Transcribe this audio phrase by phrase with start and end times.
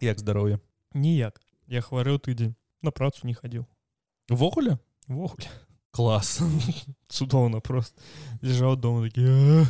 [0.00, 0.60] як здароўе
[0.94, 1.40] ніяк.
[1.66, 2.54] Я хварэў тыдзень.
[2.82, 3.66] На працу не хадзіў
[4.30, 5.48] увогуле ввогуле
[5.90, 6.42] класс.
[7.08, 8.02] Цудоўна просто.
[8.42, 9.66] Лежаў дома такі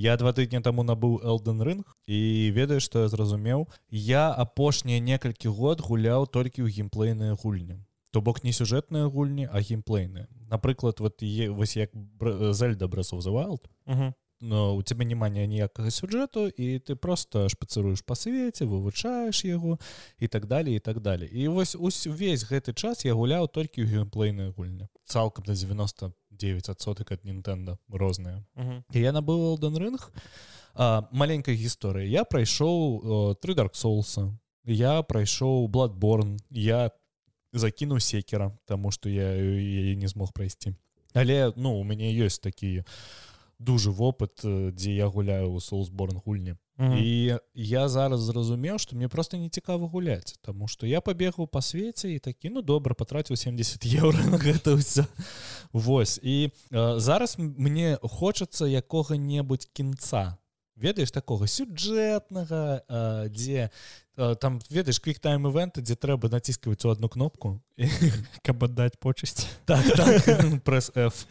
[0.00, 5.52] я два тыдня таму набыў элден рынг і ведаю што я зразумеў я апошнія некалькі
[5.52, 11.20] год гуляў толькі ў геймплейныя гульні то бок не сюжэтныя гульні а геймплейныя напрыклад вот
[11.22, 11.92] е вось як
[12.54, 13.60] зельда брасов завал
[14.40, 19.78] но у тебя няма ніякага сюжэту і ты просто шпацыруеш па свеце вывучаеш яго
[20.18, 21.28] і так далее і так далее.
[21.28, 24.88] І вось увесь гэты час я гуляў толькі ў геймплейныя гульні.
[25.04, 28.44] Цалкам на 99соток ад Нтэнда розныя.
[28.92, 30.08] І я набыў дэн рынг
[31.12, 32.08] маленькая гісторыя.
[32.08, 34.32] Я прайшоў три дарк соуса
[34.64, 36.90] я прайшоў бладборн я
[37.52, 40.74] закінуў секера тому что я яе не змог прайсці.
[41.12, 43.29] Але ну у мяне ёсць такія у
[43.60, 46.56] дужы вопыт дзе я гуляю у соусборн гульні.
[46.80, 46.98] Mm -hmm.
[46.98, 51.62] і я зараз зразумеў што мне просто не цікава гуляць Таму што я пабегаў па
[51.62, 55.04] свеце і такі ну добра патраціў 70 еўра на гэта ўсё
[55.72, 60.38] Вось і э, зараз мне хочацца якога-небудзь кінца
[60.76, 63.70] ведаеш такога сюджэтнага э, дзе
[64.16, 67.60] э, там ведаеш квіктайм івенты дзе трэба націскаваць у одну кнопку.
[68.42, 70.24] Каб аддаць почасць так, так,
[70.64, 71.26] пресс F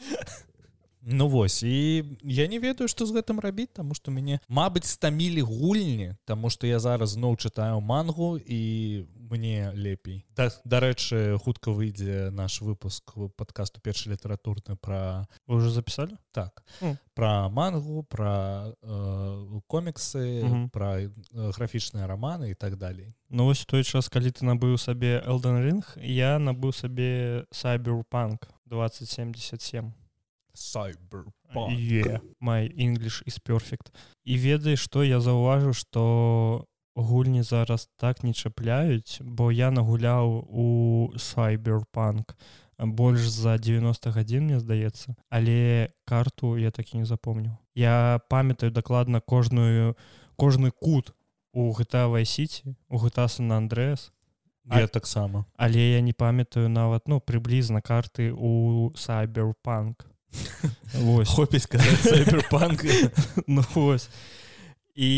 [1.11, 5.41] Ну вось і я не ведаю што з гэтым рабіць таму што мяне Мабыць стамілі
[5.41, 10.25] гульні Таму што я зараз зноў чытаю мангу і мне лепей.
[10.35, 16.17] Да, Дарэчы хутка выйдзе наш выпуск падкасту першы літаратурны пра вы уже запісалі?
[16.31, 16.63] Так.
[16.81, 16.97] Mm.
[17.13, 20.69] пра мангу пра э, коміксы mm -hmm.
[20.69, 23.13] пра э, графічныя раманы і так далей.
[23.29, 29.98] Ну вось той час калі ты набыў сабе элден рынг я набыў сабе сайберпанк 2077
[30.59, 31.25] cyber
[32.39, 33.89] май english is perfect.
[34.23, 36.03] І ведай што я заўважыў што
[36.95, 40.67] гульні зараз так не чапляюць бо я нагуляў у
[41.17, 42.35] cyberпанк
[42.77, 47.55] больш за 90 гадзін мне здаецца але карту я так і не запомніў.
[47.75, 49.95] Я памятаю дакладна кожную
[50.35, 51.13] кожны кут
[51.53, 54.11] у гэтавай сіці у гэтаса на андрэс
[54.65, 55.45] я таксама.
[55.57, 58.93] але я не памятаю нават ну прыблізна карты у
[60.93, 64.09] cyberпанк хопіць сказаць ну вось
[64.95, 65.09] і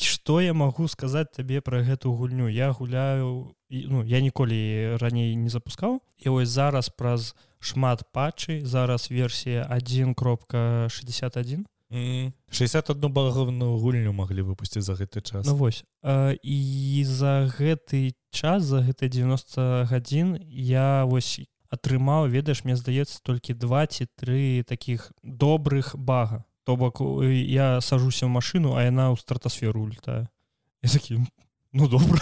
[0.00, 2.48] что я магу сказаць табе пра гэту гульню?
[2.48, 9.10] Я гуляю ну я ніколі раней не запускаў і вось зараз праз шмат патчы зараз
[9.10, 15.46] версія 1 кропка 61 61 баговную гульню маглі выпусціць за гэты час.
[15.46, 22.64] Ну, вось а, і за гэты час за гэты 90 гадзін я вось атрымаў ведаеш
[22.64, 26.44] мне здаецца толькі два ці тры таких добрых бага.
[26.64, 29.88] То бок я сажуся ў машину а яна ў стратасферу
[30.82, 31.24] такі
[31.72, 32.20] ну добра.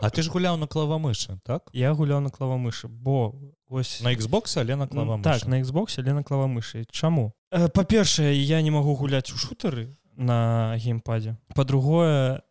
[0.00, 1.68] А ты ж гуляў на клавамышы так?
[1.72, 3.34] Я гуляў на клавамышы бо
[3.68, 6.84] ось на xbox але на клава так на xbox але на клавамышы.
[6.90, 7.32] Чаму?
[7.50, 12.42] Па-першае я не магу гуляць у шутары на геймпадзе по-другое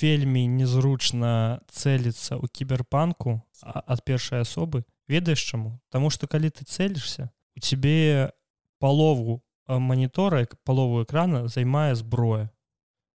[0.00, 7.30] вельмі незручна цэліцца ў кіберпанку ад першай асобы ведаеш чаму Таму что калі ты цэлішся
[7.56, 8.32] у тебе
[8.78, 12.50] палову манітора палову экрана займае зброя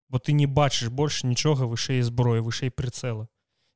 [0.09, 3.27] бо ты не бачыш больше нічога вышэй зброі вышэй прыцэла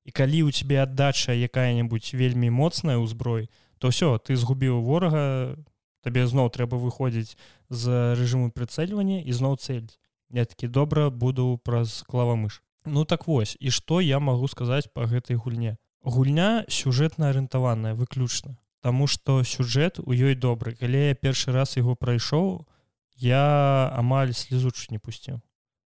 [0.04, 5.56] і калі у тебе аддача якая-небудзь вельмі моцная ў зброі то ўсё ты згубіў ворага
[6.04, 7.38] табе зноў трэба выходзіць
[7.70, 10.00] з рэжыму прыцэльвання і зноў цэльць
[10.34, 15.08] я такі добра буду праз клавамыш Ну так вось і што я магу сказаць по
[15.08, 18.58] гэтай гульне гульня сюжэтна арыентаваная выключна.
[18.82, 20.76] Таму што сюжэт у ёй добры.
[20.76, 22.68] Калі я першы раз яго прайшоў
[23.16, 25.40] я амаль слезучы не пусціў.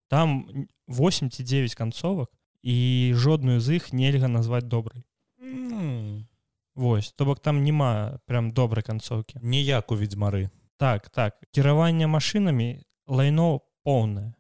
[0.09, 2.31] Там 8 ці 9 канцовак
[2.63, 5.05] і жодную з іх нельга назваць добрай.
[5.43, 6.25] Mm.
[6.75, 9.41] Вось то бок там няма прям добрай канцоўкі.
[9.43, 11.37] Ніяк у ведьзьмары так так.
[11.53, 14.33] Кіраванне машынамі лайно поўнае.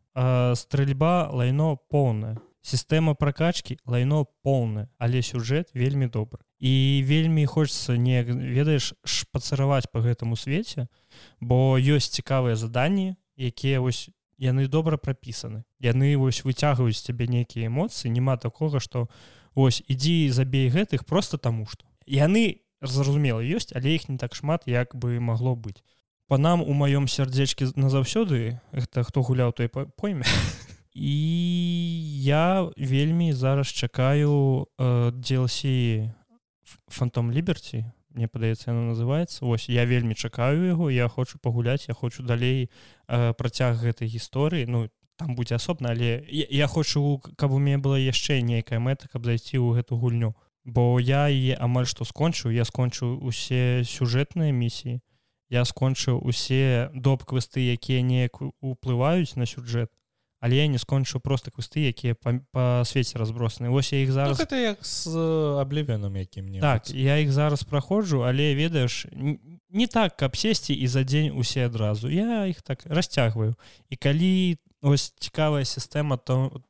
[0.57, 8.23] Стрэльба лайно поўнае сістэма пракачкі лайно поўна але сюжэт вельмі добры і вельмі хочется не
[8.27, 10.89] ведаеш шпацараваць по гэтаму свеце
[11.41, 15.65] бо ёсць цікавыя заданні якія вось яны добра прапісаны.
[15.81, 19.09] Яны вось выцягваюць цябе нейкія эмоцыі няма такога что
[19.55, 24.67] ось ідзі забей гэтых просто таму что яны зразумела ёсць але іх не так шмат
[24.67, 25.83] як бы магло быць.
[26.29, 30.25] По нам у маём сярдзечке назаўсёды гэта хто гуляў той пойме
[30.97, 36.11] і я вельмі зараз чакаю э, DLC
[36.89, 37.85] фантом ліберці
[38.17, 42.71] мне падаецца яно называется ось я вельмі чакаю яго я хочу пагуляць я хочу далей
[43.09, 44.65] э, працяг гэтай гісторыі.
[44.67, 49.13] Ну там будзе асобна але я, я хочу каб у мяне была яшчэ нейкая мэта
[49.13, 50.33] каб зайти ў гэту гульню.
[50.65, 55.05] Бо я і амаль што скончыў я скончыў усе сюжэтныя місіі
[55.53, 59.93] я скончыў усе доп квесты якія неяк уплываюць на сюжэт
[60.41, 63.71] але я не скончыў просто квесты якія па, па свеце разбросаны.
[63.71, 65.07] Ось я іх зараз ну, это як з
[65.61, 69.07] аблівеном якім не так я іх зараз праходжу але ведаеш
[69.71, 72.11] не так каб сесці і за дзень усе адразу.
[72.11, 73.55] Я іх так расцягваю.
[73.91, 76.63] І калі ось цікавая сістэма то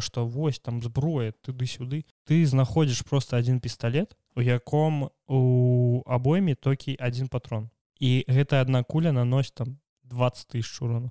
[0.00, 6.96] что вось там зброя туды-сюды ты знаходзіш просто один пісталлет у яком у абойме толькі
[7.00, 7.70] один патрон.
[7.98, 11.10] І гэта одна куля наносит там 20 тысяч урону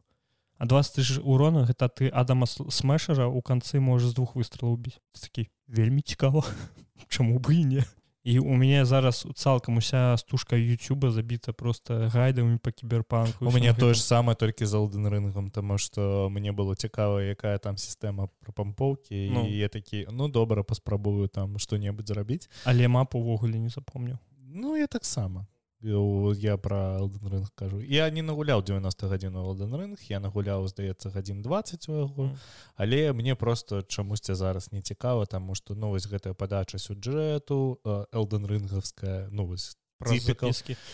[0.57, 5.00] а 20 тысяч урона гэта ты адама смешера у канцы можа з двух выстрелаў убіць
[5.13, 6.44] такі вельмі цікава
[7.10, 7.84] чаму бы і не?
[8.25, 13.74] І у мяне зараз цалкам уся стужка Ютуба забіта просто гайдамі по кіберпанку у мяне
[13.74, 18.30] тое ж самае толькі за алдын рынгам тому что мне было цікава якая там сістэма
[18.42, 19.46] про пампоўкі ну.
[19.46, 24.75] і я такі ну добра паспрабую там что-небудзь зрабіць але мапу увогуле не запомню ну
[24.75, 25.46] я таксама
[25.81, 31.42] я про рынг кажу я не нагуляў 90 гадзін Алден рынг я нагуляў здаецца гадзін
[31.42, 32.38] 20 у яго mm.
[32.75, 37.80] але мне просто чамусьці зараз не цікава тому что ну вось гэтая падача сюджэту
[38.12, 39.77] элден рынгавская ну вось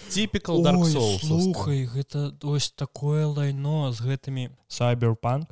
[0.09, 0.63] типікал
[1.19, 5.49] слухай гэта ось такое лайно з гэтымі сайберпанк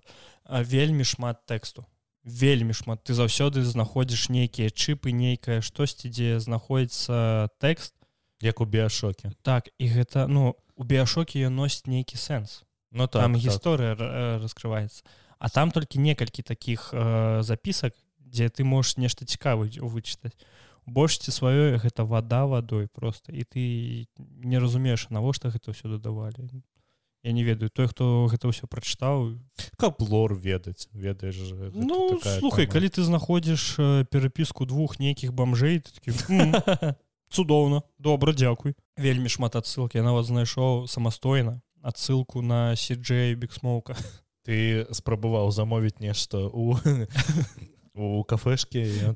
[0.49, 1.85] вельмі шмат тэксту.
[2.23, 3.03] Вельмі шмат.
[3.03, 7.95] Ты заўсёды знаходзіш нейкія чыпы нейкае штосьці дзе знаходіцца тэкст
[8.41, 12.63] як у біашоке так і гэта ну у біашоке ён носіць нейкі сэнс.
[12.91, 13.43] Но ну, так, там так.
[13.43, 13.93] гісторыя
[14.39, 15.03] раскрываецца.
[15.37, 20.39] А там толькі некалькі таких э, запісак дзе ты можаш нешта цікавы вычытаць.
[20.87, 26.63] Большасці сваёй гэта вода вадой просто і ты не разумееш навошта гэта ўсё дадавалі.
[27.23, 29.35] Я не ведаю той хто гэта ўсё прачытаў.
[29.75, 32.73] Каб лор ведаць ведаеш ну слухай тема.
[32.73, 36.15] калі ты знаходзіш э, перапіску двух нейкіх бамжэй такі
[37.29, 37.81] цудоўна.
[37.97, 38.75] Добра дзякуй.
[38.97, 43.95] Вельмі шмат адсылкі я нават знайшоў самастойна адсылку на сиджэй біксмоука.
[44.45, 46.77] Ты спрабаваў замовіць нешта у
[47.93, 49.13] у кафешке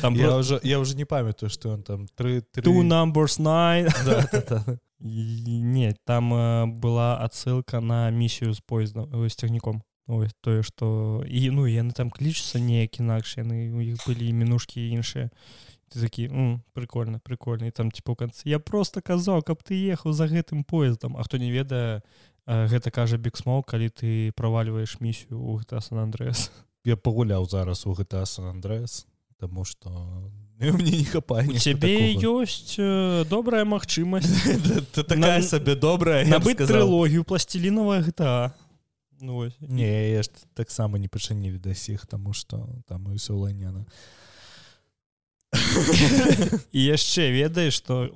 [0.00, 2.08] там я уже я уже не памятаю что он там.
[2.16, 2.42] Три
[2.82, 3.38] numbers
[5.00, 9.82] не там была адсылка на місію з поездом з цягніком
[10.40, 15.30] тое что і ну яны там клічуцца неяк інакш яны у іх былі мінушкі іншыя
[15.88, 16.30] ты такі
[16.72, 21.22] прикольно і там типа канцы я просто казаў каб ты ехаў за гэтым поездом А
[21.22, 22.02] хто не ведае
[22.46, 26.50] гэта кажа біксмол калі ты правальваеш місію у гэта сан-андрэс
[26.84, 29.06] я пагуляў зараз у гэта сан-андрэс
[29.38, 29.90] тому что
[30.58, 32.78] мне не хапае цябе ёсць
[33.28, 34.94] добрая магчымасць.
[34.94, 38.54] Такая сабе добрая набыць трылогію пласцілінавая гэта
[39.20, 40.22] ну, не
[40.54, 43.84] таксама не пачанілі да сіх тому что там і ўсё лайняна.
[43.88, 44.23] а
[46.72, 48.10] і яшчэ ведаеш что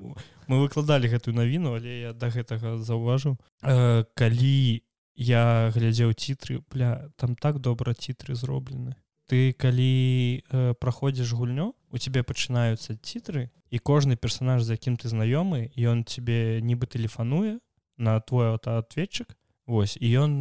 [0.48, 4.82] мы выкладалі гэтую навіну але я до гэтага заўважу э, калі
[5.18, 8.94] я глядзеў цітры бля там так добра цітры зроблены.
[9.26, 15.10] Ты калі э, праходзіш гульню у тебе пачынаюцца цітры і кожны персонаж за якім ты
[15.10, 17.58] знаёмы ён тебе нібы тэлефануе
[17.98, 19.34] на твой аўтаатветчык
[19.68, 20.32] Вось і ён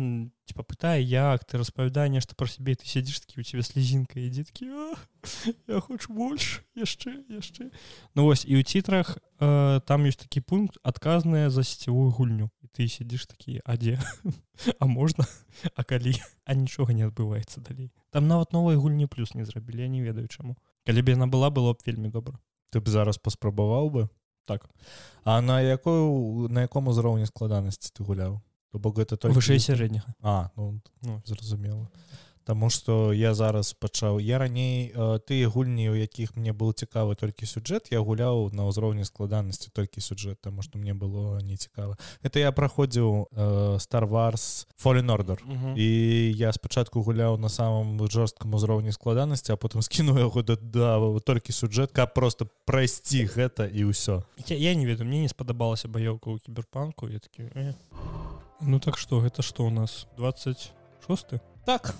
[0.47, 4.31] типа пытае як ты распавядае нешта пра сябе ты сядзіш такі у тебе слезінка і
[4.31, 4.71] дзеткі
[5.67, 7.67] я хочу больш яшчэ яшчэ
[8.15, 12.71] Ну вось і ў цітрах э, там ёсць такі пункт адказная за сецевую гульню і
[12.71, 13.99] ты сядзіш такі а дзе
[14.79, 15.27] а можна
[15.75, 16.15] а калі
[16.47, 20.31] а нічога не адбываецца далей там нават новай гульні плюс не зрабілі я не ведаю
[20.31, 20.55] чаму
[20.87, 22.39] калі б яна была было б вельмі добра
[22.71, 24.07] ты б зараз паспрабаваў бы?
[24.47, 24.69] Так.
[25.23, 28.39] А на якую на якому узроўні складанасці ты гуляў
[28.77, 31.21] то бок гэта то вышэй сярэдняга а ну, ну.
[31.25, 31.89] зразумела
[32.47, 37.19] Таму что я зараз пачаў я раней э, тыя гульні у якіх мне был цікавы
[37.19, 41.99] толькі сюджэт я гуляў на ўзроўні складанасці толькі сюджэт тому что мне было не цікава.
[42.23, 43.27] Это я праходзіў
[43.83, 45.43] star wars fallen order.
[45.43, 45.75] Uh -huh.
[45.75, 45.87] і
[46.39, 51.51] я спачатку гуляў на самом жорсткам узроўні складанасці а потым скіну яго да, да толькі
[51.51, 54.23] сюджэт каб просто прайсці гэта і ўсё.
[54.47, 57.73] Я, я не ведаю мне не спадабалася баёўка ў кіберпанку я такі э.
[58.61, 60.07] Ну так что гэта что у нас?
[60.17, 61.25] 26
[61.65, 61.95] так.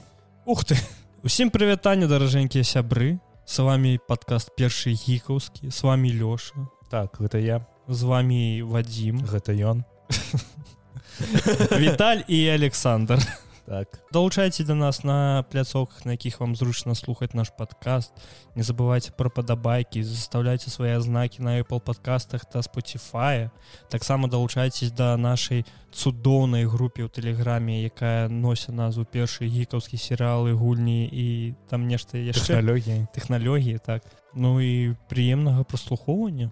[0.45, 0.77] Ух ты!
[1.23, 3.19] Усім прывітанне даражэнькія сябры.
[3.45, 6.67] С вами подкаст першы гікаўскі с вами лёша.
[6.89, 7.65] Так гэта я.
[7.87, 9.83] З вами Вадзім гэта ён
[11.77, 13.21] Віталь і Александр
[13.67, 13.99] так.
[14.11, 18.13] Долучайце до нас на пляцоўках на якіх вам зручна слухаць наш подкаст.
[18.55, 23.49] Не забывайте про падабайкі заставляйте свае знакі на apple подкастах та spotify.
[23.89, 31.11] Таксама далучайцесь до нашай цудоўнай групе ў тэлеграме якая нося назву першы гікаўскі серыялы гульні
[31.11, 32.55] і там нешта яшчэ.
[32.55, 34.07] Тэхналогіі тэхналогіі так.
[34.33, 36.51] Ну і прыемнага праслухоўвання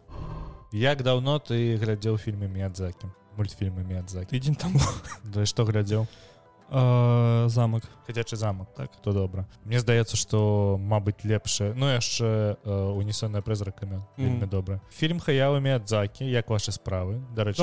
[0.75, 3.07] як даўно ты глядзеў фільмы мядзакі
[3.39, 4.75] мультфільмы мядзакі тыдзень там
[5.23, 6.03] да што глядзеў
[6.69, 8.89] замак хацячы замак так.
[9.03, 15.77] То добра Мне здаецца што мабыць лепшае ну яшчэ унесённая прызракамі вельмі добра фільм хаявымі
[15.77, 17.61] адзакі як ваши справы дарэчы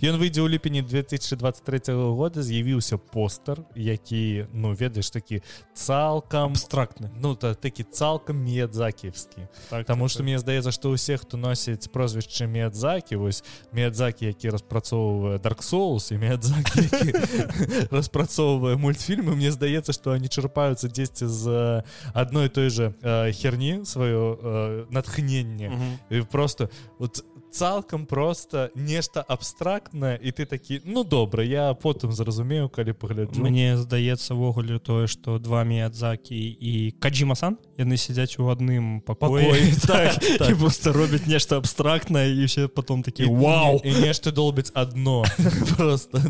[0.00, 5.42] Ён выйдзе ў ліпені 2023 года з'явіўся постер які ну ведаеш такі
[5.74, 11.18] цалкам абстрактны ну та такі цалкам медзакіевскі так, Таму так, што мне здаецца што ўсе
[11.18, 13.42] хто носіць прозвішча медзакі вось
[13.74, 16.59] медзакі які распрацоўвае дарк соус і медзакі
[17.90, 24.36] распрацоўвае мультфільмы мне здаецца што они чарпаюцца дзесьці з адной той же э, херні сваё
[24.36, 25.72] э, натхненне
[26.10, 32.68] і просто вот цалкам просто нешта абстрактнае і ты такі ну добра я потым зразумею
[32.68, 39.00] калі пагляджу мне здаецца ввогуле тое что два міядзакі і каджімасан яны сядзяць у адным
[39.00, 40.56] пакоі так, так.
[40.58, 43.80] просто робяць нешта абстрактнае і все потом такі Вау!
[43.84, 45.24] і нешта долбіць адно.
[45.76, 46.20] Просто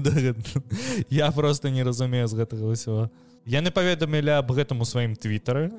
[1.11, 3.09] я просто не разумею з гэтага ўсё
[3.47, 5.71] яны паведамілі аб гэтым у сваім твиттары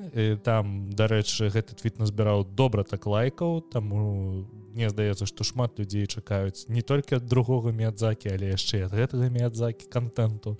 [0.42, 3.62] там дарэчы гэты твіт назбіраў добра так лайкаў.
[3.72, 8.96] Таму мне здаецца што шмат людзей чакаюць не толькі ад другога мядзакі але яшчэ ад
[8.96, 10.56] гэтага мядзакі контенту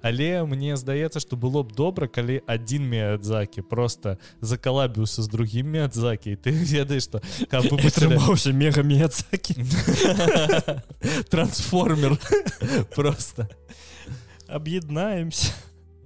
[0.00, 6.40] але мне здаецца што было б добра калі адзін мядзакі просто закалабіўся з другім мядзакі
[6.40, 7.20] ты ведаеш што
[7.52, 9.60] атрымаўся мега мядзакі
[11.30, 12.18] трансформер.
[12.94, 13.48] Просто
[14.46, 15.52] аб'яднаемся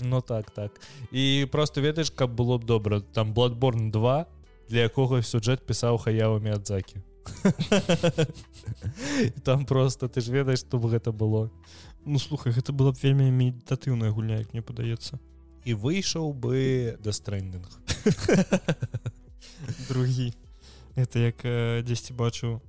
[0.04, 0.80] Ну так так.
[1.12, 3.00] І просто ведаеш каб было б добра.
[3.00, 4.26] Там бладборн 2
[4.68, 7.02] для якога сюджэт пісаў хаява мядзакі
[9.44, 11.50] там просто ты ж ведаеш што б гэта было.
[12.04, 15.18] Ну слухай гэта была б вельмі медытатыўная гульня як мне падаецца.
[15.64, 17.68] І выйшаў бы да стрэндинг
[19.88, 20.34] другі.
[20.94, 21.40] Это як
[21.84, 22.60] дзесьці бачу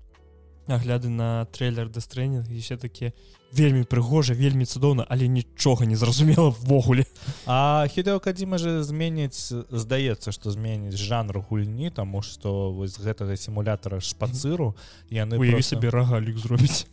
[0.68, 3.12] агляды на трейлер да стрэндинг і все такі
[3.56, 7.06] вельмі прыгожа вельмі цудоўна але нічога не зразумела ввогуле
[7.48, 14.76] а хідэокадзіма же зменіць здаецца што зменіць жанр гульні таму што вось гэтага сімулятора шпацыру
[15.10, 15.76] яны уяві просто...
[15.76, 16.88] сабе рагалік зробіць.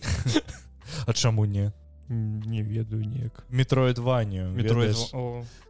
[1.07, 1.73] А чаму не?
[2.09, 4.53] Не ведаю неяк метроідванню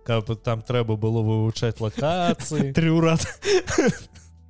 [0.05, 2.73] каб там трэба было вывучаць лакацыі.
[2.77, 3.23] Трыурад.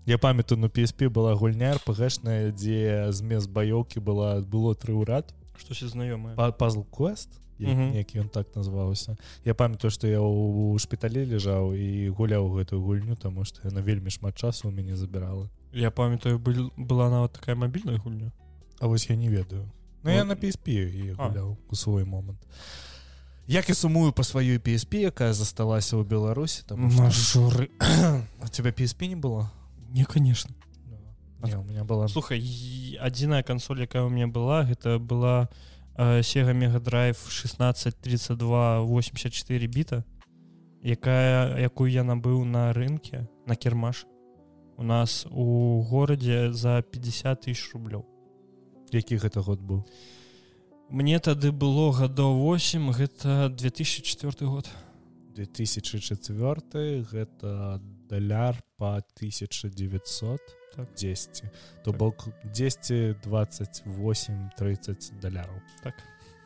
[0.07, 6.37] Я памятаю на PSP была гульня пгшная дзе змест баёўкі была было трыурад штось знаёмае
[6.53, 12.51] пазл квест які ён так назваўся я памятаю што я ў шпіталі ляжаў і гуляў
[12.59, 17.11] гэтую гульню таму што яна вельмі шмат часу у мяне забірала я памятаю был была
[17.11, 18.33] нават такая мабільная гульня.
[18.79, 19.71] А вось я не ведаю.
[20.03, 22.39] Ну я на PSP гуляў у свой момант
[23.47, 27.71] як і сумую по сваёй PSP якая засталася ў беларусі там мажоры.
[28.43, 29.51] У тебя PSP не было?
[29.91, 30.55] Не конечно
[31.43, 32.41] Не, у меня была слухай
[33.01, 35.49] адзіная кансоль якая у меня была гэта была
[35.97, 40.05] сега мегадрайв 1632 84 біта
[40.83, 44.07] якая якую я набыў на рынке на кірмаш
[44.77, 48.07] у нас у горадзе за 50 тысяч рублёў
[48.93, 49.85] які гэта год быў?
[50.93, 54.69] Мне тады было гадоў 8 гэта 2004 год.
[55.33, 60.95] 2004 гэта даляр по 1900 так.
[60.95, 61.43] 10
[61.85, 61.97] то так.
[61.97, 65.95] бок 10 28 30 даляраў так.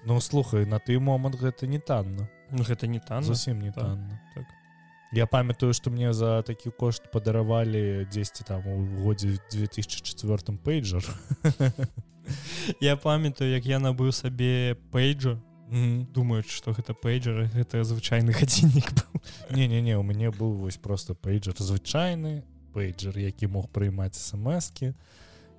[0.04, 2.28] Ну слухай на ты момант гэта не танна.
[2.50, 4.20] Ну, гэта не там зусім не танна.
[4.34, 4.54] так, так.
[5.12, 11.04] я памятаю что мне за такі кошт падаравалі 10 там у годзе 2004 пейджер
[12.80, 15.42] я памятаю як я набыў сабе пейджу
[16.14, 18.92] думаюць что гэта пейджер гэта звычайны гадзіннік
[19.50, 22.44] не не не у мяне быў вось просто пейджер звычайны
[22.76, 24.92] пейджер які мог прыймаць смски.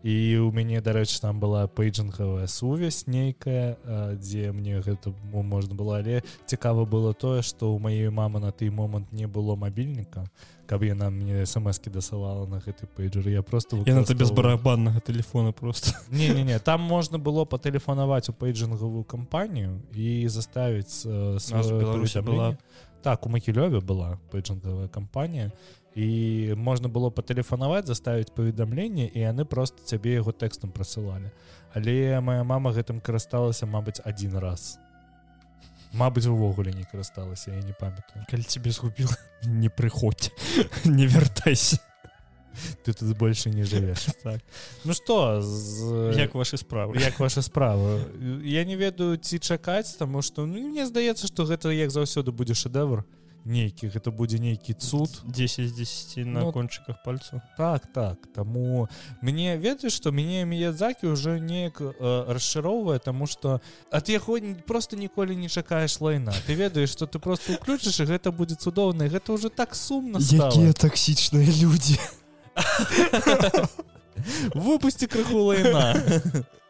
[0.05, 3.75] І у мяне дарэчы там была пейджингавая сувязь нейкая
[4.13, 8.69] дзе мне гэта можна было але цікава было тое што у маёй мамы на той
[8.69, 10.29] момант не было мабільніка
[10.67, 13.27] каб яна мне смски дасылала на гэты пейджер.
[13.27, 18.29] Я просто я на без барабаннага телефона просто не не не там можна было патэлефанаваць
[18.29, 22.57] у пейджингавую кампанію і заставіць Беларусь была
[23.01, 25.51] так у макілёве была пейджингавая кампанія
[25.86, 25.86] і
[26.55, 31.31] можна было патэлефанаваць заставіць паведамленне і яны просто цябе яго тэкстам прасылалі
[31.73, 34.79] але моя мама гэтым карысталася Мабыць один раз.
[35.93, 38.25] Мабыць увогуле не карысталася я не памятаю.
[38.29, 40.31] Калі тебе згубіла не прыходзь
[40.85, 41.79] не вяртайся
[42.83, 44.41] ты тут больше не жывеш так.
[44.83, 46.13] Ну что з...
[46.17, 47.99] як ваши справы як ваша справа
[48.43, 52.53] я не ведаю ці чакаць таму что ну, мне здаецца что гэта як заўсёды будзе
[52.53, 53.05] шэдэвр
[53.47, 55.09] нейкі гэта будзе нейкі цуд.
[55.25, 58.87] 10 з 10 на Ну, кончыках пальцу так так таму
[59.21, 61.91] мне ведаеш што мяне міядзакі уже неяк э,
[62.27, 63.61] расчароўвае таму что
[63.91, 64.37] ад яго
[64.67, 66.33] просто ніколі не чакаеш лайна.
[66.45, 70.73] Ты ведаеш что ты просто уключыш і гэта будзе цудоўна гэта уже так сумна стала.
[70.73, 71.97] таксічныя людзі
[74.53, 75.93] выпусти крыху лайна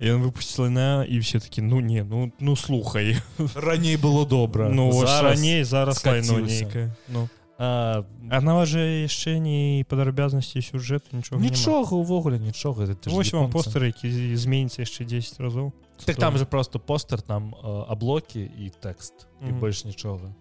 [0.00, 3.16] ён выпусціла на і все такі ну не ну ну слухай
[3.54, 6.32] раней было добра ну раней зараз скаціўся.
[6.32, 7.28] лайно нейкае ну.
[7.62, 11.50] А, вас же яшчэ не падрабязнасці сюжэту нічога няма.
[11.50, 13.52] нічога увогуле нічога гэта ж Вось вам японцы.
[13.52, 15.72] постер які зменіцца яшчэ 10 разоў
[16.04, 19.60] так там же просто постер там э, аблокі і тэкст і Мгм.
[19.60, 20.32] больш нічога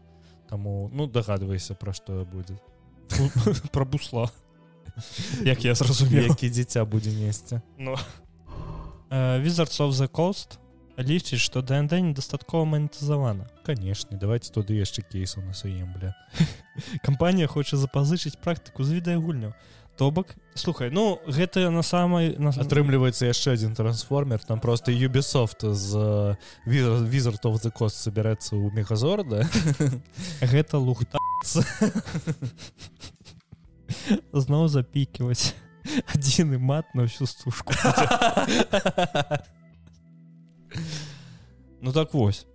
[0.49, 2.55] таму ну дагадвайся пра што будзе
[3.71, 4.29] про бусла.
[5.43, 7.93] Як я зразумеў які дзіця будзе несці Ну.
[7.93, 7.97] Э,
[9.09, 10.59] Wizards of the Coast
[10.99, 16.13] лічыць што ДНД недастаткова манетызавана канешне давайте туды яшчэ кейсу на сваім бля.
[17.07, 19.53] Кампанія хоча запазычыць практыку з відэагульняў
[19.99, 22.51] то бок слухай ну гэта на самай на...
[22.51, 24.39] атрымліваецца яшчэ адзін трансформер.
[24.39, 26.35] Там просто Ubisoft з э,
[26.67, 29.47] Wizard Wizard of the Coast забярэцца ў мегазорда.
[30.39, 31.19] Гэта лухта
[34.31, 34.67] зноў
[35.85, 37.73] запіківаць адзіны мат на ўсю стужку
[41.81, 42.45] ну так вось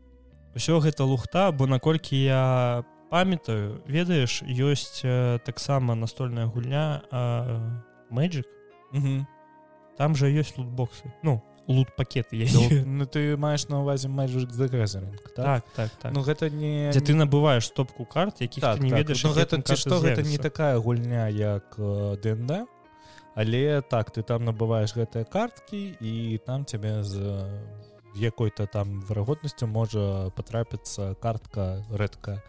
[0.55, 7.03] ўсё гэта лухта бо наколькі я памятаю ведаеш ёсць э, таксама настольная гульня
[8.11, 8.45] Magic.
[8.93, 9.27] Мгм.
[9.99, 11.11] там жа ёсць лутбоксы.
[11.23, 15.45] Ну лут пакеты я Ну, ну ты маеш на увазе Magic the Gathering так?
[15.45, 16.13] так так так.
[16.13, 18.99] Ну гэта не дзе ты набываеш стопку карт якіх так, ты не так.
[18.99, 22.69] ведаеш ну, гэта ці што гэта не такая гульня як э, ДНД
[23.35, 27.45] але так ты там набываеш гэтыя карткі і там цябе з
[28.15, 32.43] якой-то там верагоднасцю можа потрапіцца картка рэдка.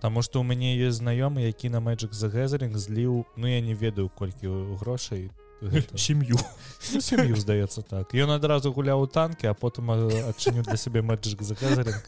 [0.00, 3.74] Таму што ў мяне ёсць знаёмы які на Magic the Gathering зліў ну я не
[3.74, 5.30] ведаю колькі грошай
[5.96, 6.36] сям'ю.
[6.92, 8.12] Ну, сям'ю здаецца так.
[8.12, 12.00] Ён адразу гуляў у танкі а потым адчыніў для сябе Magic the Gathering.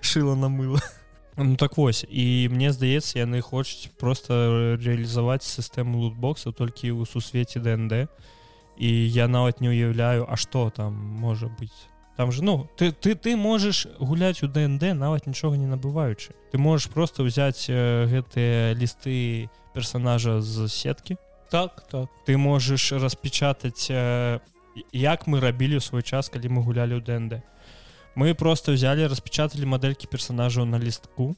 [0.00, 0.78] Шыла на мыла
[1.36, 2.04] ну так вось.
[2.08, 8.08] І мне здаецца яны хочуць просто рэалізаваць сістэму лутбокса толькі ў сусвеце ДНД.
[8.76, 11.88] І я нават не ўяўляю а што там можа быць.
[12.16, 16.36] Там же ну ты ты ты можаш гуляць у ДНД нават нічога не набываючы.
[16.52, 21.16] Ты можаш просто ўзяць гэтыя лісты персонажа з сеткі.
[21.50, 22.08] Так так.
[22.26, 23.88] Ты можаш распечатаць
[24.92, 27.40] як мы рабілі ў свой час калі мы гулялі ў ДНД
[28.14, 31.36] мы просто взяли распечатали мадэлькі персонажаў на лістку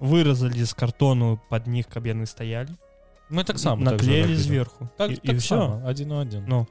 [0.00, 2.74] выразалі з картону под них каб яны стаялі
[3.30, 4.36] мы таксама так наклеілі рабілі.
[4.36, 6.66] зверху так, і, так і все само, адзін у адзін Ну.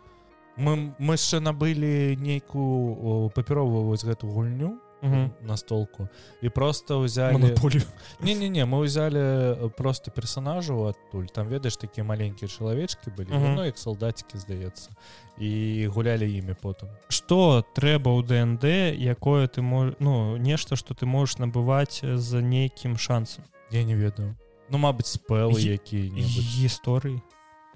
[0.57, 6.09] мы мы яшчэ набылі нейкую папяровую вось гэту гульню на столку.
[6.41, 7.83] І просто ўзялі монополію
[8.19, 13.31] не не не мы ўзялі э, просто персонажаў адтуль там ведаеш такія маленькія чалавечкі былі
[13.31, 13.55] Мгм.
[13.55, 14.91] ну як салдацікі здаецца
[15.39, 18.65] і гулялі імі потым что трэба ў ДНД
[18.99, 24.35] якое ты мож ну нешта что ты можаш набываць з нейкім шансам я не ведаю.
[24.69, 27.21] Ну мабыць спелы якія-небудзь гісторыі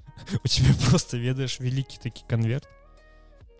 [0.44, 2.68] у тебе просто ведаеш вялікі такі конверт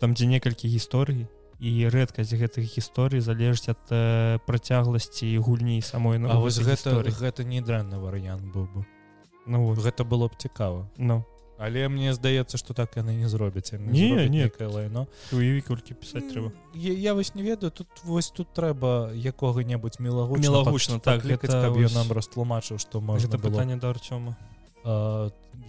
[0.00, 1.26] там дзе некалькі гісторый
[1.60, 7.14] і рэдкасць гэтых гісторый залежыць ад э, працягласці гульні самой А вось гэта гісторыі.
[7.14, 8.84] гэта не дрэнны варыянт быў бы.
[9.46, 10.88] Ну, вот, гэта было б цікава.
[10.96, 11.24] Ну.
[11.56, 13.70] Але мне здаецца што так яны не зробяць.
[13.72, 14.50] Не, не.
[14.66, 15.06] лайно.
[15.30, 16.50] Ты уяві колькі пісаць трэба.
[16.74, 21.62] Я, я вось не ведаю тут вось тут трэба якога-небудзь мілагучна Мілагучна, так, паклікаць, гэта
[21.62, 23.54] каб ён вось- нам растлумачыў што можна гэта было.
[23.54, 24.34] пытанне да Артёма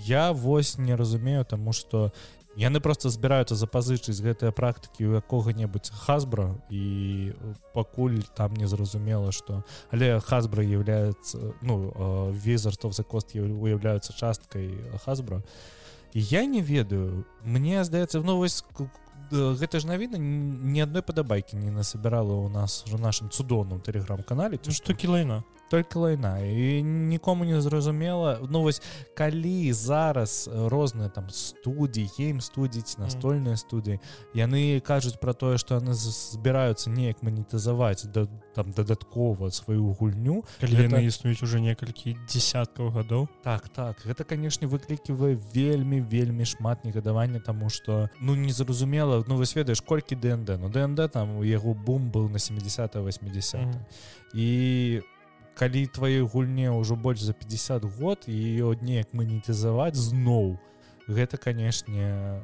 [0.03, 2.11] я вось не разумею таму что
[2.55, 7.33] яны просто збіраюцца запазычыць гэтыя практыкі у якога-небудзь хасбра і
[7.73, 14.71] пакуль там не зразумела что але хасбра является ну візартов за кост уяўляюцца часткай
[15.05, 15.43] хасбра.
[16.13, 21.01] І я не ведаю мне здаецца ну вось к- к- гэта ж навіна ні адной
[21.01, 24.93] падабайкі не насабірала у нас у нашым цудоўным тэлеграм-канале Ну, што?
[24.93, 28.81] кілайна только лайна і нікому не зразумела ну вось
[29.13, 33.99] калі зараз розныя там студіі гейм студіць настольныя студыі
[34.33, 40.87] яны кажуць про тое что яны збіраюцца неяк манетызаваць да там дадаткова сваю гульню калі
[40.87, 44.05] яны існуюць уже некалькі десяткаў гадоў так так.
[44.05, 50.15] Гэта канешне выкліківае вельмі вельмі шмат негадавання тому что ну незразумела ну вы ведаеш колькі
[50.15, 53.79] днд ну днд там у яго бум был на 70 80 mm -hmm.
[54.33, 55.01] і
[55.55, 60.59] калі твоей гульне ўжо больш за 50 год і ее неяк манетызаваць зноў
[61.07, 62.43] гэта канешне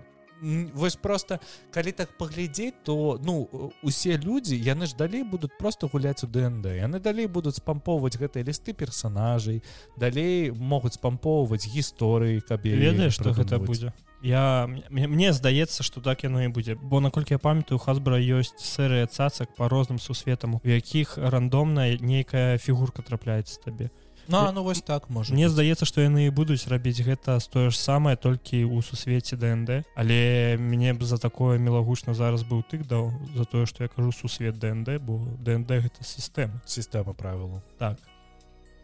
[0.73, 1.39] вось просто
[1.71, 3.47] калі так паглядзець то ну
[3.83, 6.65] усе людзі яны ж далей будуць просто гуляць у днд.
[6.65, 9.61] Яны далей будуць спампоўваць гэтыя лісты персонажай
[9.97, 13.93] далей могуць спампоўваць гісторыі каб ведаеш что гэта будзе?
[14.21, 16.75] Я мне здаецца что так яно і будзе.
[16.75, 22.57] Бо наколькі я памятаю хасбра ёсць серыя цацак по розным сусветам у якіх рандомная нейкая
[22.57, 23.89] фігурка трапляецца табе
[24.27, 27.75] Ну, ну вось так можа Мне здаецца што яны будуць рабіць гэта з тое ж
[27.77, 29.85] самае толькі ў сусвеце ДНД.
[29.95, 34.11] Але мне б за такое мілагучна зараз быў тык даў за тое што я кажу
[34.11, 37.97] сусвет ДНД бо ДНД гэта сістэма сістэма правілу так.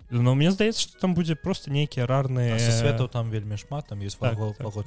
[0.09, 4.19] Но мне здаецца што там будзе просто нейкія рарныя светаў там вельмі шмат там есть
[4.19, 4.85] так, так.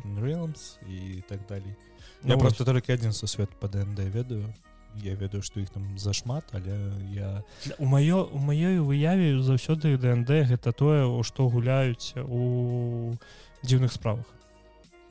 [0.88, 1.76] і так далей
[2.24, 4.52] я ну, просто толькі адзін сусвет по ДНД ведаю
[4.96, 6.76] я ведаю што іх там зашмат але
[7.14, 7.42] я
[7.78, 13.14] у маё у маёй выяве заўсёды днд гэта тое у што гуляюць у
[13.62, 14.26] дзіўных справах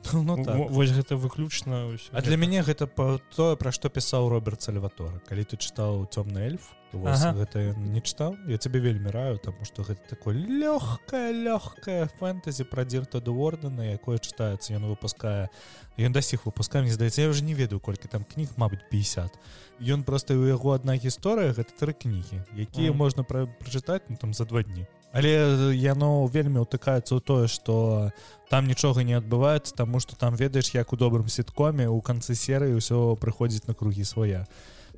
[0.12, 0.56] ну, так.
[0.70, 5.44] вось гэта выключна а для мяне гэта па тое пра што пісаў роберт сальватора калі
[5.44, 7.32] ты чытаў цёмны эльф ага.
[7.36, 12.84] гэта не чытаў я цябе вельмі раю таму што гэта такое лёгкая лёгкая фэнтэзі пра
[12.84, 15.50] дзірта дуордена якое чытаецца ён выпускае
[15.98, 19.36] ён да сіх выпускае мне здаецца я уже не ведаю колькі там кніг мабыць 50
[19.80, 22.96] ён просто у яго одна гісторыя гэта тры кнігі якія mm.
[22.96, 28.10] можна пра прачытаць ну, там за два дні але яно вельмі ўтыкаецца ў тое что
[28.50, 32.78] там нічога не адбываецца тому что там ведаеш як у добрым сіткоме у канцы серыі
[32.78, 34.46] ўсё прыходзіць на кругі свая.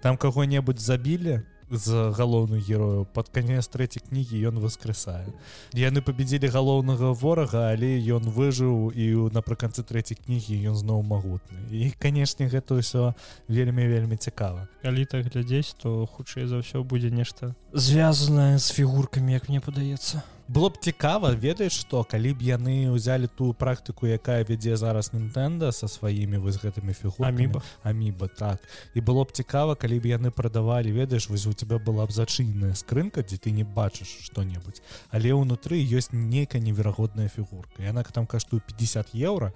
[0.02, 5.26] Там каго-небудзь забілі з галоўную герою под канец трэцяй кнігі ён воскресае
[5.72, 11.64] яны победзілі галоўнага ворага але ён выжыў і напрыканцы трэцяй кнігі ён зноў магутны.
[11.72, 13.16] І канешне гэта ўсё
[13.48, 14.68] вельмі вельмі цікава.
[14.84, 20.22] Калі так глядзець то хутчэй за ўсё будзе нешта звязанае з фігуркамі як мне падаецца
[20.48, 25.72] было б цікава ведаеш што калі б яны ўзялі ту практыку якая вядзе зараз Нтэнда
[25.72, 28.28] са сваімі вось гэтымі фігураміба аміба.
[28.28, 28.58] Так.
[28.94, 32.74] І было б цікава калі б яны прадавалі ведаеш вось у тебя была б зачынная
[32.74, 37.82] скрынка дзе ты не бачыш што-небудзь але ўнутры ёсць нейкая неверагодная фігурка.
[37.82, 39.52] Яна там каштуе 50 еўра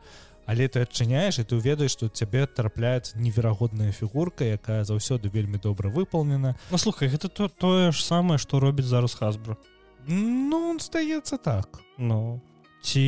[0.46, 5.90] але ты адчыняеш і ты ведаеш што цябе трапляецца неверагодная фігурка якая заўсёды вельмі добра
[5.90, 9.58] выполнена Ну слухай гэта то тое ж самае што робіць зараз хасбру
[10.08, 12.40] Ну здаецца так Ну.
[12.86, 13.02] Ці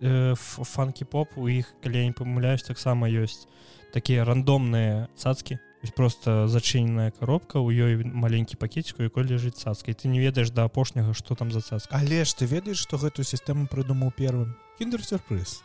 [0.00, 3.48] э, фанкі поп у іх калі я не памыляюсь таксама ёсць
[3.90, 5.58] такія рандомныя цацкі
[5.94, 11.14] просто зачыненая коробка у ёй маленькі пакетку якой ляжыць цацкай ты не ведаеш да апошняга
[11.14, 11.94] что там за цацка.
[11.94, 14.56] Але ж ты ведаеш што гэтую сістэму прыдумаў первым?
[14.78, 15.62] Киндер сюрприз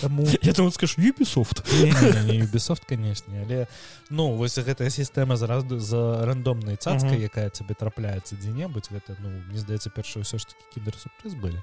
[0.00, 1.62] Таму я там скажу юбісофт
[2.30, 3.66] юбісофт канешне але
[4.10, 9.58] ну вось гэтая сістэма заразду за рандомнай цацкай якая цябе трапляецца дзе-небудзь гэта ну мне
[9.58, 11.62] здаецца перша ўсё ж таки киндер сюрприз былі.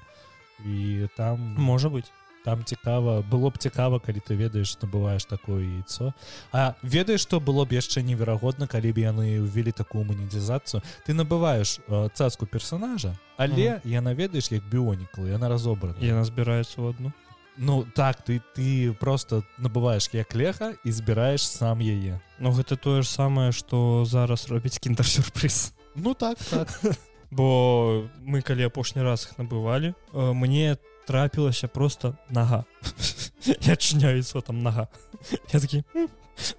[0.64, 2.12] І там можа быть
[2.44, 6.12] там цікава было б цікава калі ты ведаеш набываеш такое яйцо.
[6.52, 10.82] А ведаеш што было б яшчэ неверагодна калі б яны ўвялі такую манетызацыю?
[11.06, 13.80] Ты набываеш э, цацку персонажа але ага.
[13.84, 15.98] яна ведаеш як біонікла яна разобрана.
[16.00, 17.12] Яна збіраецца ў одну
[17.56, 22.20] Ну так ты ты просто набываеш як леха і збіраеш сам яе.
[22.38, 26.68] Ну гэта тое ж самае што зараз робіць кінтар сюрприз Ну так, так.
[27.30, 32.64] бо мы калі апошні раз их набывалі э, мне там трапілася просто нага.
[33.60, 34.88] Я адчыняюся там нага.
[35.52, 35.84] Я такі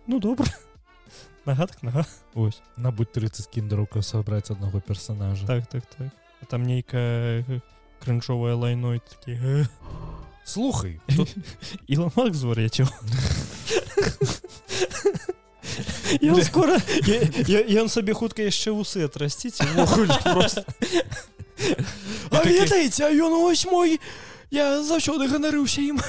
[0.06, 0.46] ну добра
[1.46, 2.06] нага так нага.
[2.36, 2.62] Ось.
[2.78, 5.48] Набудь 30 кіндерка сабраць аднаго персонажа.
[5.48, 6.14] Так так так.
[6.42, 7.44] А там нейкая
[8.00, 9.66] крынчовая лайной такі
[10.46, 11.00] слухай
[11.88, 12.86] іламак звар'яцеў
[16.22, 16.78] ён скоро
[17.80, 19.64] ён сабе хутка яшчэ вусы атрасціць
[22.44, 24.00] ведаеце ён ось мой
[24.54, 26.00] я заўсёды ганарыўся ім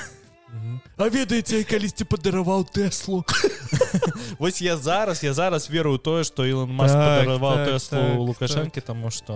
[0.94, 3.24] А ведаеце калісьці падараваў тэслу
[4.38, 8.80] Вось я зараз я зараз веру тое што Ілон Мас падараваў так, тэслу так, лукашэнкі
[8.80, 8.86] так.
[8.92, 9.34] таму што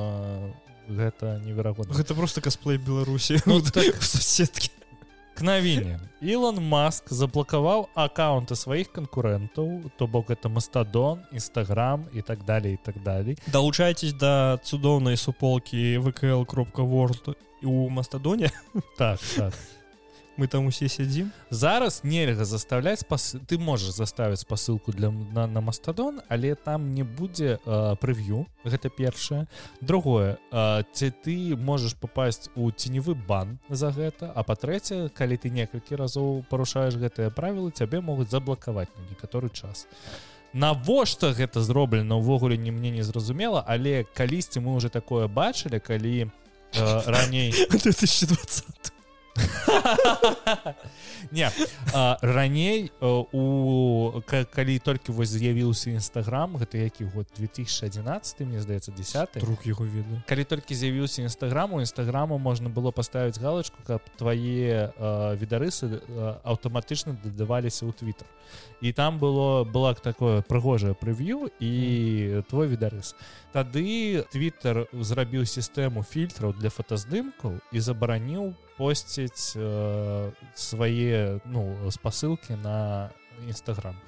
[0.87, 3.97] гэта неверагодна гэта просто касплей беларусі ну, так...
[3.99, 4.71] сусеткі
[5.39, 12.43] к навіне Ілон Маск заблакаваў аккаунты сваіх канкурэнтаў то бок это мастадон нстаграм і так
[12.43, 18.51] далее і так далей далучайтесь да цудоўнай суполкі вКл кропка world у мастадоне
[18.99, 19.55] так, так.
[20.39, 23.37] Мы там усе сядзім зараз нельга заставляць спас...
[23.47, 29.47] ты можешь заставіць спасылку для на, на мастадон але там не будзе прэв'ю гэта першае
[29.81, 30.39] другое.
[30.51, 36.45] Ці ты можешь попасть у ценевы бан за гэта а па-трэцяе калі ты некалькі разоў
[36.49, 39.87] парушаеш гэтыя правілы цябе могуць заблакаваць на некаторы час.
[40.53, 46.31] Навошта гэта зроблена увогуле не мне не зразумела але калісьці мы уже такое бачылі калі
[47.07, 48.98] раней 2020
[51.31, 51.51] не
[52.23, 59.67] раней у калі толькі вось з'явіўся нстаграм гэта які год 2011 мне здаецца 10 рук
[59.67, 64.93] яго веду калі толькі з'явіўся нстаграму нстаграму можна было паставіць галочку каб твае
[65.39, 66.01] відарысы
[66.45, 68.27] аўтаматычна дадаваліся ў твиттер.
[68.81, 73.15] І там было была такое прыгожае прыв'ю і твой відарыс
[73.53, 83.11] тады твиттер зрабіў сістэму фільтраў для фотаздымкаў і забараніў посціць э, свае ну спасылкі на
[83.43, 83.99] нстаграм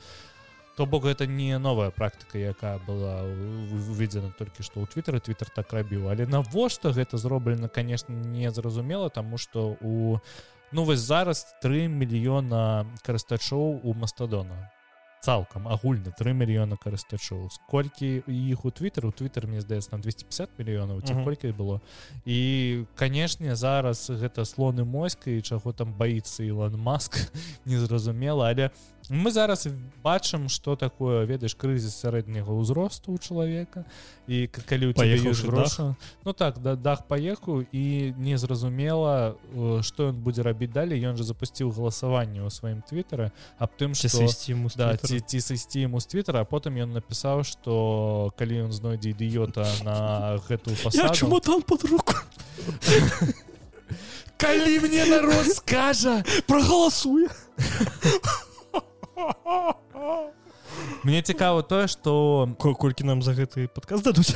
[0.76, 5.72] то бок гэта не новая практыка якая была уведзена толькі што ў твиттер твиттер так
[5.76, 10.18] рабіў але навошта гэта зроблена конечно незразумела тому что у
[10.72, 14.70] ну вось зараз 3 мільёна карыстачоў у мастадона
[15.20, 20.56] цалкам агульна 3 мільёна карыстачоў сколькі іх у твиттер у твиттер мне здаецца на 250
[20.58, 21.80] мільёнаў ці колькі было?
[22.24, 27.30] І канешне зараз гэта слоны моська і чаго там баіцца Ілон Маск
[27.64, 28.70] незразумела але
[29.10, 29.66] мы зараз
[30.04, 33.84] бачым что такое ведаеш крызіс сярэдняга ўзросту у чалавека.
[34.30, 39.34] І калі у гроша ну так да дах паехаў і незразумела
[39.82, 41.02] что ён будзе рабіць далей.
[41.02, 44.06] Ён же запусціў галасаванне ў сваім твиттера аб тым что
[44.78, 49.10] да, ці, ці сысці ему з твиттера а потым ён напісаў что калі ён знойдзе
[49.10, 50.78] ідыёта на гэтую
[51.10, 52.14] чему там под руку?
[54.38, 57.26] Калі мне народ скажа прогаласуе
[61.02, 64.34] мне цікава тое что колькі нам за гэты падказ дадуць?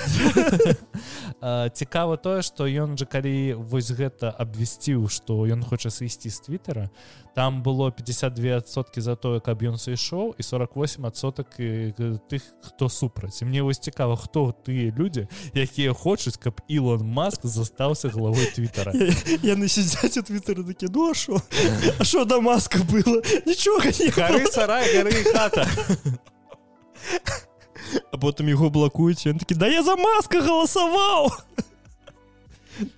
[1.74, 6.90] Цікава тое что ён жа калі вось гэта абвясціў что ён хоча сысці з твиттера
[7.34, 11.58] там было 52сотки за тое каб ён сышоў і 48 адсотак
[12.30, 13.42] тых хто супраць.
[13.42, 18.92] Мне вось цікава хто тыя людзі якія хочуць каб Ілон Маск застаўся головой твиттера
[19.42, 21.42] яны сядзяць у твиттера такі душу
[21.98, 23.22] А що да маска было?
[23.46, 25.66] Нічога не гары хата
[28.12, 31.32] а потым яго блакуюць ён такі да я за маска галасаваў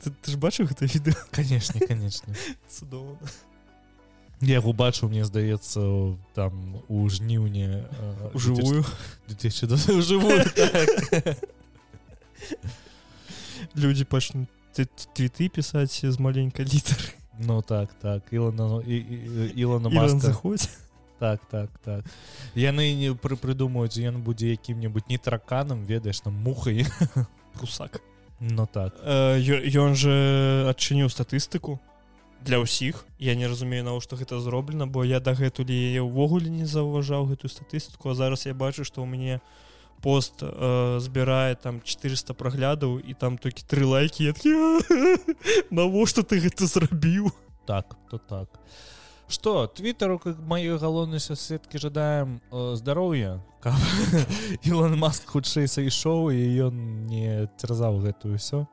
[0.00, 2.34] ты, ты ж бачыў гэта відэо конечно конечно.
[2.68, 3.18] Цудоўна
[4.40, 5.80] я яго бачу мне здаецца
[6.34, 7.82] там у жніўні
[8.32, 8.84] у жывую
[10.08, 10.44] жывую
[13.74, 14.48] людзі пачнуць
[15.16, 18.22] твіты пісаць з маленькай літары ну так так.
[18.30, 20.68] Ілана ілана заходзь
[21.18, 22.04] так так так.
[22.54, 26.86] Яны не пры прыдумаюць ён будзе якім-небудзь не тараканам ведаеш там мухай
[27.54, 28.00] прусак
[28.40, 28.94] ну так.
[29.04, 31.80] Ён же адчыніў статыстыку
[32.44, 33.04] для ўсіх.
[33.18, 38.12] Я не разумею навошта гэта зроблена бо я дагэтуль яе ўвогуле не заўважаў гэтую статыстыку.
[38.12, 39.40] А зараз я бачу што ў мяне
[40.04, 44.28] пост э, збірае там 400 праглядаў і там толькі тры лайки
[45.70, 47.32] навошта ты гэта зрабіў?
[47.64, 48.48] Так то так.
[48.52, 48.95] а
[49.28, 53.42] что твиттеру как моей галоўнай сеткі жадаем э, здароўя
[54.62, 58.66] Ілон Маск хутчэй сайшоў і ён не церзаў гэтую ўсё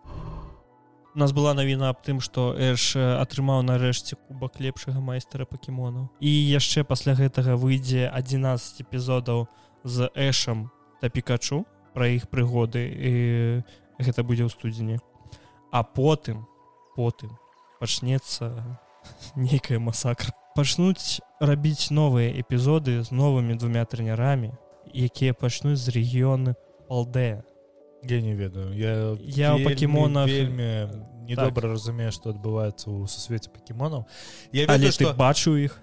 [1.13, 6.29] у нас была навіна аб тым что эш атрымаў нарэшце кубак лепшага майстра пакемонаў і
[6.29, 9.47] яшчэ пасля гэтага выйдзе 11 эпізодаў
[9.83, 10.69] з эшам
[11.01, 13.13] та пікачу пра іх прыгоды і
[14.01, 14.97] гэта будзе ў студзені.
[15.69, 16.45] А потым
[16.97, 17.37] потым
[17.79, 18.53] пачнецца
[19.35, 24.53] нейкая масакра пачнуць рабіць новыя эпізоды з новымі двумя трэнерамі
[24.93, 26.55] якія пачнуць з рэгіёны
[26.89, 27.43] алдэ
[28.03, 28.73] я не ведаю.
[28.75, 30.91] Я я ў пакемонах вельмі
[31.23, 31.79] недобра так.
[31.79, 34.03] разумею што адбываецца ў сусвеце пакемонаў.
[34.51, 35.07] Я ведаю, Але што...
[35.07, 35.79] ты бачыў іх?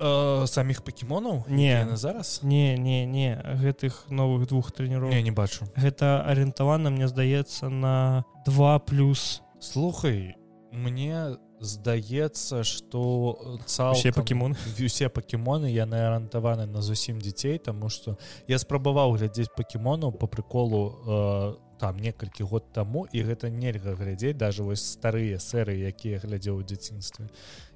[0.00, 1.44] э, саміх пакемонаў?
[1.48, 1.96] Не.
[1.96, 2.40] Зараз?
[2.42, 3.36] Не не не.
[3.36, 5.68] Гэтых новых двух трэнераў я не бачу.
[5.76, 9.42] Гэта арыентавана мне здаецца на два плюс.
[9.60, 10.36] Слухай
[10.72, 18.58] мне здаецца что цалкам пакемон усе пакемоны яны арыентаваны на зусім дзяцей тому что я
[18.58, 24.84] спрабаваў глядзець пакемонаў по приколу там некалькі год таму і гэта нельга глядзець даже вось
[24.84, 27.28] старыя серы якія глядзеў у дзяцінстве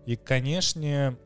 [0.07, 1.17] і канешне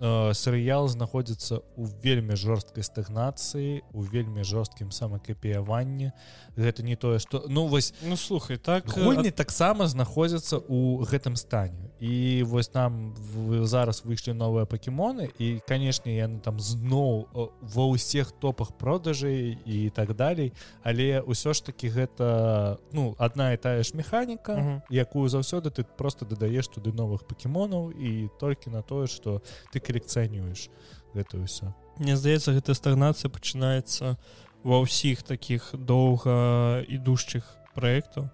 [0.00, 6.12] э, серыял знаходзіцца у вельмі жорсткай стагнацыі у вельмі жорсткім самакапіяванні
[6.56, 11.90] гэта не тое что ну вось ну слухай так гульні таксама знаходзяцца у гэтым стане
[12.00, 17.28] і вось нам вы зараз выйшлі новыя пакемоны і канешне яны там зноў
[17.60, 23.60] ва ўсіх топах продажай і так далей але ўсё ж таки гэта ну одна і
[23.60, 24.80] тая ж механіка uh -huh.
[24.88, 30.70] якую заўсёды ты просто дадаеш туды новых пакемонаў і толькі на тое что ты калекцыянуеш
[31.18, 34.16] гэта ўсё Мне здаецца гэта стагнацыя пачынаецца
[34.62, 38.30] ва ўсіх таких доўга ідушчых праектаў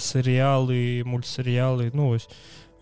[0.00, 2.28] серыялы мультсерыялы ну вось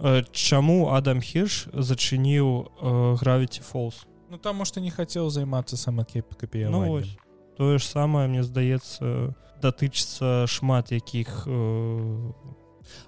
[0.03, 2.75] Э, чаму адам хірш зачыніў
[3.23, 4.03] гравіці фолз
[4.35, 6.99] ну таму што не хацеў займацца самакепкапі ну,
[7.55, 9.31] тое ж самае мне здаецца
[9.63, 11.55] датычыцца шмат якіх э...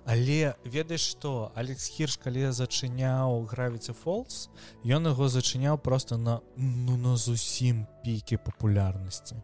[0.04, 4.48] але ведаеш што алекс хірш калі зачыняў гравіці фолз
[4.84, 9.36] ён яго зачыняў просто на ну на зусім піке папулярнасці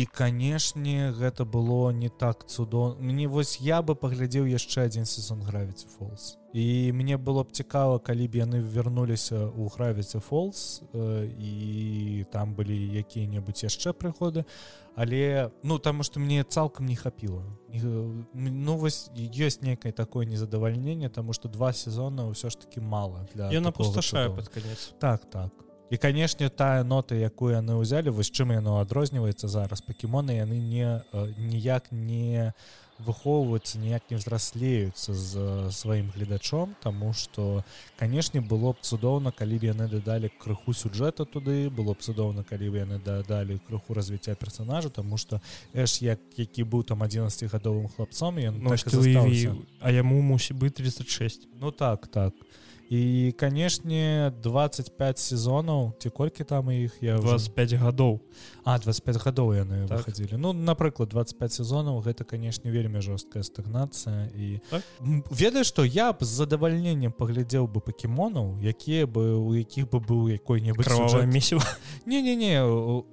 [0.00, 5.42] і канешне гэта было не так цудо мне вось я бы паглядзеў яшчэ адзін сезон
[5.44, 11.28] гравіці фолз і мне было б цікава калі б яны вярнуліся ў гравіцы фолз э,
[11.36, 14.44] і там былі якія-небудзь яшчэ прыходы
[14.96, 17.44] але ну таму што мне цалкам не хапіла
[18.32, 23.52] ну вось ёсць некае такое незадавальненне таму што два сезона ўсё ж таки мала для
[23.52, 24.94] я напусташаю под конец.
[24.98, 25.52] Так так
[25.90, 29.82] і канешне тая нота якую яны ўзялі вось чым яно адрозніваецца зараз.
[29.82, 31.02] Пакемоны яны не
[31.36, 32.54] ніяк не
[33.00, 35.32] выхоўваюцца ніяк не взраслеюцца з
[35.72, 37.64] сваім гледачом тому что
[37.98, 42.70] канешне было б цудоўна калі б яны дадалі крыху сюджэта туды было б цудоўна калі
[42.70, 45.40] б яны дадалі крыху развіцця персонажа тому что
[45.72, 48.84] эш як які быў там 11гадовым хлапцом ён ну, так
[49.80, 52.36] а яму мусі быць 36 ну так так.
[52.36, 52.59] то
[52.90, 58.18] і канешне 25 сезонаў ці колькі там іх я 25 гадоў
[58.66, 60.02] а 25 гадоў яны так.
[60.02, 64.82] выходзілі ну напрыклад 25 сезонаў гэта канешне вельмі жорсткая стагнацыя і так?
[65.30, 70.34] ведаеш што я б з задавальненнем паглядзеў бы пакемонаў якія бы у якіх бы быў
[70.34, 71.62] якой-небудзь місіў
[72.10, 73.06] не не не у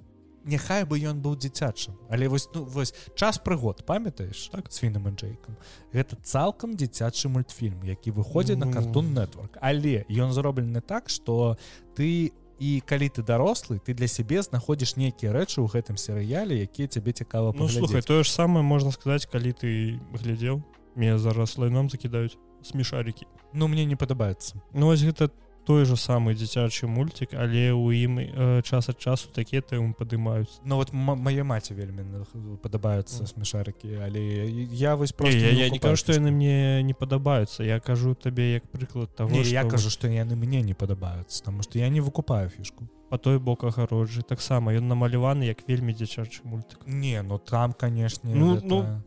[0.44, 1.94] няхай бы ён быў дзіцячым.
[2.10, 5.56] Але вось ну вось час прыгод памятаеш так свіным джейкам
[5.92, 8.64] гэта цалкам дзіцячы мультфільм які выходзіць mm.
[8.64, 11.56] на картун нетворк але ён зроблены так что
[11.94, 16.88] ты і калі ты дарослы ты для сябе знаходзіш нейкія рэчы ў гэтым серыяле якія
[16.88, 20.62] цябе цікава ну, слухай тое ж самае можна сказаць калі ты глядзеў.
[20.98, 24.60] Мне зараз лайном закідаюць смешарікі ну мне не падабаецца.
[24.74, 28.96] Ну вось гэта ты той же самый дзіцячы мультик але у ім э, час ад
[28.96, 30.64] часу такія тэмы падымаюць.
[30.64, 32.24] Ну вот мае маці вельмі
[32.64, 37.68] падабаюцца смешарыкі але я вось про я, я не кажу што яны мне не падабаюцца.
[37.68, 41.60] Я кажу табе як прыклад того не, я кажу што яны мне не падабаюцца тому
[41.60, 44.72] что я не выкупаю фішку по той бок агароджы таксама.
[44.72, 46.80] Ён намаляваны як вельмі дзіцячы мультик.
[46.86, 48.64] Не ну там канешне ну, гэта...
[48.66, 49.02] ну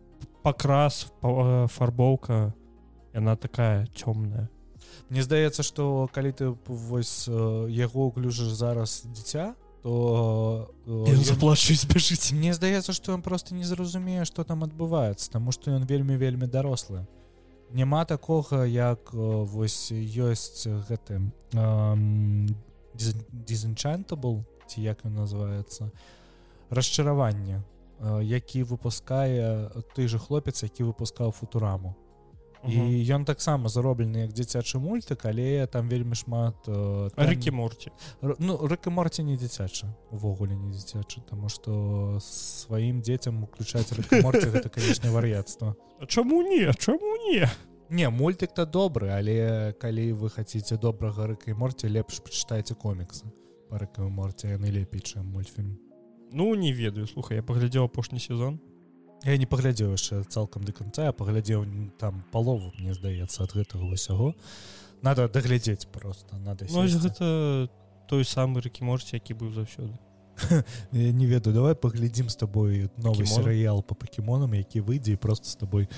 [0.45, 2.53] пакрас па, фарбоўка
[3.17, 4.45] яна такая цёмная
[5.11, 12.95] Мне здаецца что калі ты вось яго уключыш зараз дзіця то заплачуць бяжыць Мне здаецца
[12.95, 17.03] что ён просто не зразумее что там адбываецца тому что ён вельмі вельмі дарослы.
[17.75, 21.35] Няма такога як вось ёсць гэтым
[22.95, 25.91] дизенчантабл ці як ён называется
[26.69, 27.59] расчараванне
[28.23, 31.95] які выпускае той же хлопец які выпускаў футураму
[32.67, 37.91] і ён таксама зароблены як дзіцячы мультык але там вельмі шмат э, рэкі морці.
[38.21, 45.09] Ну рэка морці не дзіцяча увогуле не дзіцячы тому что сваім дзецям уключаць гэта канечне
[45.09, 45.75] вар'яцтва.
[46.07, 47.49] Чаму не чаму не?
[47.89, 53.25] Не мультик то добры але калі вы хаце добрага рэкай морці лепш пачытайце коміксы
[53.69, 55.79] па рэкавы морці яны лепей чым мультфільм.
[56.31, 58.61] Ну не ведаю слухай я паглядзеў апошні сезон
[59.25, 61.65] я не паглядзеў яшчэ цалкам да канца я паглядзеў
[62.01, 64.33] там палову мне здаецца ад гэтага ўсяго.
[65.01, 67.69] Надо даглядзець просто надо ну, гэта
[68.09, 69.93] той самы рэкі можете які быў заўсёды.
[70.91, 75.89] Не ведаю давай паглядзім з табой новый серыял по пакемонам які выйдзе просто з табой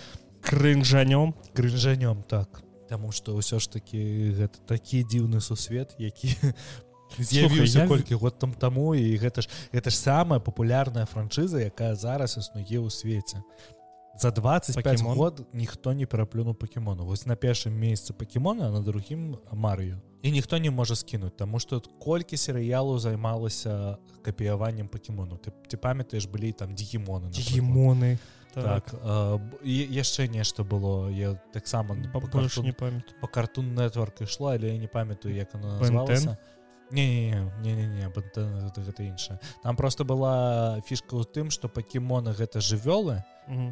[0.41, 1.33] крынжанём.
[1.53, 2.61] крынжанём так.
[2.89, 6.35] Таму что ўсё ж таки гэта такі дзіўны сусвет які
[7.19, 12.37] з'явіўся колькі год там таму і гэта ж гэта ж самая папулярная франшыза якая зараз
[12.37, 13.43] існуе ў свеце.
[14.15, 15.17] За 25 Покемон?
[15.17, 17.05] год ніхто не пераплюнуў пакемону.
[17.05, 20.01] Вось на першым месяцы пакемона на другім марыю.
[20.21, 25.37] І ніхто не можа скінуць Таму што колькі серыялу займалася капіяваннем пакемону.
[25.37, 28.19] Ты, ты памятаеш былі там дігімоны дігімоны
[28.53, 29.01] так, так.
[29.01, 31.09] э, яшчэ нешта было.
[31.09, 33.17] Я таксама побольше не памятаю.
[33.19, 36.37] По картун нетворк ішла але я не памятаю як она называлася
[36.93, 42.61] не не не не гэта іншая там просто была фішка ў тым что пакемоны гэта
[42.61, 43.23] жывёлы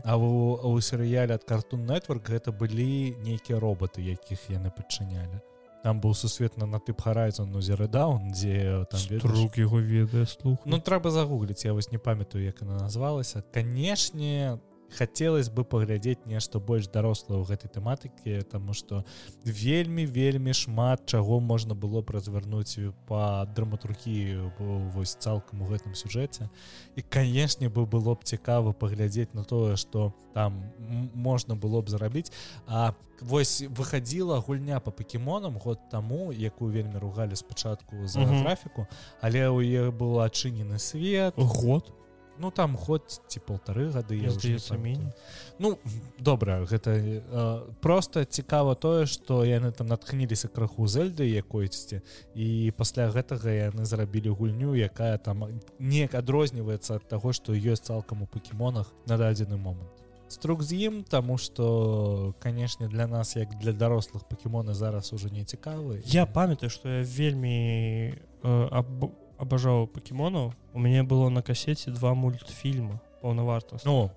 [0.04, 5.39] а у, у серыяле ад картун нетворк гэта былі нейкія роботы якіх яны падчынялі
[5.84, 10.60] там быў сусветна на тып харайзон зерадаун дзе там рук яго ведае слух.
[10.66, 16.26] Ну трэба загугліць я вось не памятаю як она назвалася канешне там хацелось бы паглядзець
[16.26, 19.04] нешта больш дарослае ў гэтай тэматыкі тому что
[19.44, 22.78] вельмі вельмі шмат чаго можна было б развярнуць
[23.08, 24.52] по драматургіі
[24.96, 26.50] вось цалкам у гэтым сюжэце.
[26.96, 30.72] І канешне бы было б цікава паглядзець на тое что там
[31.14, 32.32] можна было б зарабіць.
[32.68, 38.88] А вось выходила гульня по пакемонам год таму якую вельмі ругалі спачатку за графіку
[39.22, 41.34] але у е был адчынены свет.
[41.38, 41.94] Год
[42.42, 45.14] ну там ход ці полторы гады я здаецца меней
[45.60, 45.78] ну
[46.18, 52.02] добра гэта э, просто цікава тое что яны там натхніліся краху зельды якойсьці
[52.34, 55.46] і пасля гэтага яны зрабілі гульню якая там
[55.78, 59.92] неяк адрозніваецца ад таго что ёсць цалкам у пакемонах на дадзены момант.
[60.32, 65.44] Струк з ім тому что канешне для нас як для дарослых пакемоны зараз уже не
[65.44, 66.02] цікавы.
[66.06, 68.14] Я памятаю что я вельмі
[68.44, 69.12] э, або
[69.42, 74.12] абажаў пакемонаў у мяне было на касеце два мультфільма паўнавартас Ну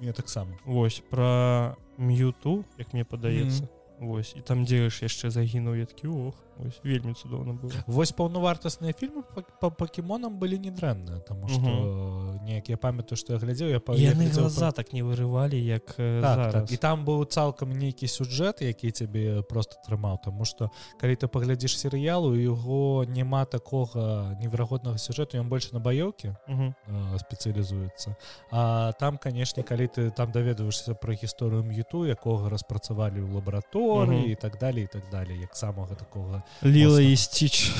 [0.00, 3.77] мне таксама восьось про мюту як мне падаецца mm -hmm.
[4.00, 7.70] Вось і там дзееш яшчэ загінуў ядкі ох ось вельмі цудоўна было.
[7.86, 9.22] Вось паўнавартасныя фільмы
[9.60, 13.80] по пакемонам былі недрэнныя там что неяк я памятаю что я глядзеў я
[14.10, 16.70] яны глаза так не вырывалі як так, так.
[16.70, 21.78] і там быў цалкам нейкі сюжэт які цябе просто трымаў тому что калі ты паглядзіш
[21.78, 26.34] серыялу яго няма такога неверагоднага сюжэту ён больше на баёўкі
[27.18, 28.16] спецыялізуецца.
[28.50, 33.87] А там канешне калі ты там даведваешься про гісторыю м'юту якога распрацавалі ў лабараторыі
[34.32, 37.72] і так далее і так далее як самага такого ліла і сціч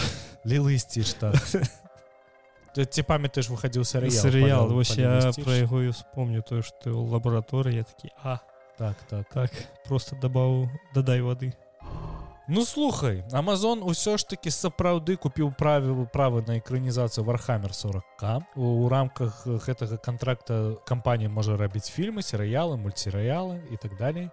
[0.46, 1.34] ліла і сціч так.
[2.90, 7.82] Ці памятаеш выхадзіў серыял серыял вось я про яго і вспомню тое што ў лабараторыі
[7.82, 8.38] такі а
[8.78, 9.26] так так.
[9.34, 9.50] так
[9.88, 11.52] просто дабаў дадай вады
[12.50, 18.88] Ну слухай Амазон усё ж таки сапраўды купіў правілу права на экранізацыю вархаммер 40к у
[18.88, 24.30] рамках гэтага контракта кампанія можа рабіць фільмы серыялы мульцірыялы і так далей.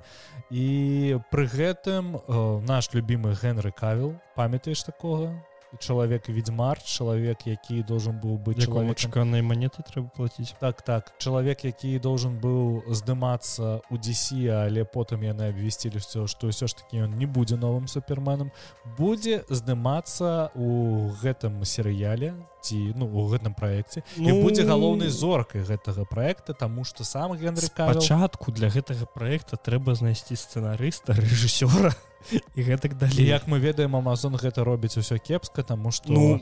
[0.47, 5.35] І пры гэтым э, наш любимы Генры кавіл памятаеш такога
[5.79, 11.13] чалавек ведьмар чалавек які должен быў быць чалавечканай монеты трэба платіць так так.
[11.17, 16.75] Чалавек які должен быў здымацца у DC але потым яны абвесцілі все что ўсё ж
[16.75, 18.51] таки ён не будзе новым суперменам
[18.97, 22.33] будзе здымацца у гэтым серыяле
[22.65, 24.29] ці ну у гэтым праекце ну...
[24.29, 29.95] і будзе галоўнай зоркай гэтага проекта тому что сам Генры пачатку для гэтага проекта трэба
[29.95, 31.93] знайсці сцэнарыста рэжысёра
[32.55, 36.41] і гэтак далей як мы ведаем Амазон гэта робіць усё кепска тому что ну,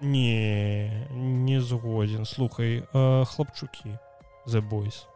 [0.00, 3.98] не не згодзін слухай э, хлопчукі
[4.46, 5.06] the boys.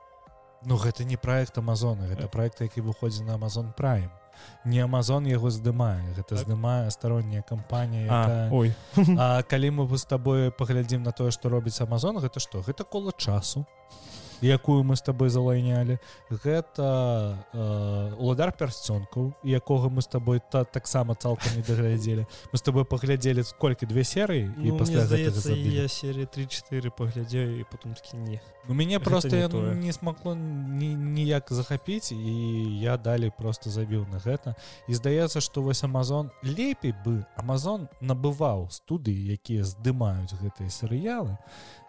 [0.64, 4.10] Ну гэта не проект Амазона гэта проект які выходзі на Амазон прайм
[4.64, 6.38] не Амазон яго здымае гэта так?
[6.38, 8.74] здымае старонняя кампанія ой.
[9.18, 12.84] А калі мы вы з табой паглядзім на тое што робіць Амазон гэта што гэта
[12.84, 13.66] кола часу
[14.40, 15.98] якую мы с тобой залайнялі.
[16.30, 22.26] Гэта э, уладар пярсцёнкаў якога мы с тобой та таксама цалкам не даглядзелі.
[22.52, 27.64] Мы с тобой паглядзелі колькі две серыі ну, і пасля я серии 34 паглядзею і
[27.70, 32.32] потом такі не у мяне просто не, не смагло ніяк захапіць і
[32.80, 34.54] я далей просто забіў на гэта.
[34.88, 41.85] І здаецца что вось Амазон лепей бы Амазон набываў студыі якія здымаюць гэтыя серыялы і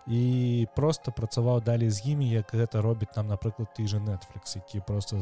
[0.75, 5.19] просто працаваў далей з імі як гэта робіць там напрыклад ты же Netflix які просто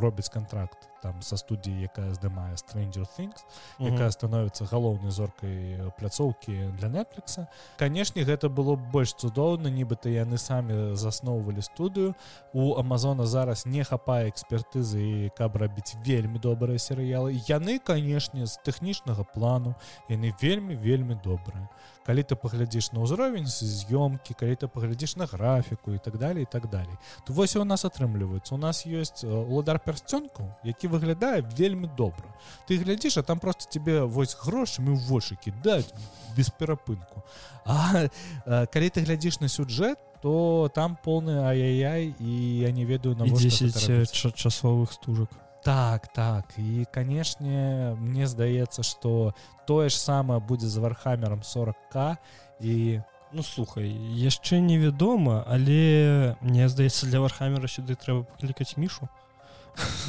[0.00, 3.44] робіць контракт там са студіі якая здымае stranger things
[3.78, 7.44] якая становіцца галоўнай зоркай пляцоўкі для Netflix.
[7.76, 12.14] Канешне гэта было больш цудоўна нібыта яны самі засноўвалі студыю.
[12.52, 17.36] У Амазона зараз не хапае экспертызы каб рабіць вельмі добрыя серыялы.
[17.48, 19.76] Яны канешне з тэхнічнага плану
[20.08, 21.68] яны вельмі вельмі добрыя
[22.06, 26.50] калі ты паглядзіш на ўзровень з'ёмкі калі ты паглядзіш на графіку і так далее і
[26.50, 26.94] так далей
[27.26, 32.30] то вось у нас атрымліваецца у нас ёсць уладар пярсцёнку які выглядае вельмі добра
[32.70, 35.90] ты глядзіш а там просто тебе вось грошамі ў вошыкі даць
[36.36, 37.26] без перапынку
[37.64, 38.06] а,
[38.46, 42.32] а калі ты глядзіш на сюджэт то там поўны ай-яй і
[42.62, 45.30] я не ведаю на 10 часовых стужак
[45.66, 46.44] так так.
[46.58, 49.34] І канешне мне здаецца что
[49.66, 52.16] тое ж самае будзе з вархамером 40к
[52.60, 53.02] і
[53.32, 59.10] Ну слухай яшчэ невядома але мне здаецца для вархамера сюды трэба паклікаць мішу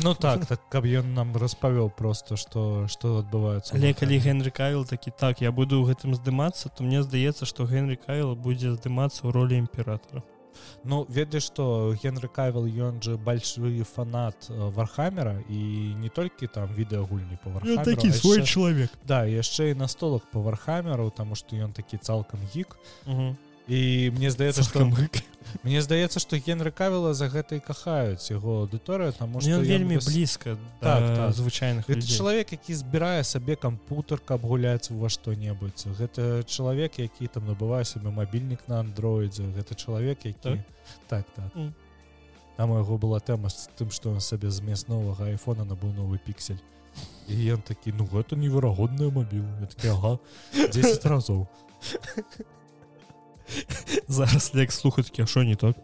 [0.06, 4.86] ну так так каб ён нам распавёў просто что что адбываецца але калі Генры кавіл
[4.86, 9.26] такі так я буду ў гэтым здымацца то мне здаецца што Генры кавіл будзе здымацца
[9.26, 10.22] ў ролі імператора
[10.84, 17.40] Ну ведаеш што Генры кавіл ён же большой фанат вархамера і не толькі там відэагульні
[17.44, 17.50] по
[17.84, 18.92] такі свой чалавек.
[19.08, 22.78] Да яшчэ і настолак по вархамеру таму што ён такі цалкам гік
[23.68, 24.88] і мне здаецца што
[25.64, 30.08] Мне здаецца што генры кавіла за гэта і кахаюць яго аўдыторыя таму што вельмі без...
[30.08, 31.34] блізка так, так.
[31.34, 35.88] звычайных чалавек які збірае сабе кампутер каб гуляць ва што-небудзь.
[36.00, 39.48] Гэта чалавек які там набывае сабе мабільнік на андроідзе.
[39.56, 40.60] Гэта чалавек які так?
[41.08, 41.52] Так, так.
[41.56, 41.72] Mm.
[42.58, 46.20] там у яго была тэма з тым што он сабе змест новага айфона набыў новы
[46.20, 46.60] піксель.
[47.30, 49.46] І ён такі ну гэта неверагодная мабіл
[49.92, 50.20] ага
[50.74, 51.48] 10 разоў
[54.08, 55.76] зараз лек слухаць такі що не так?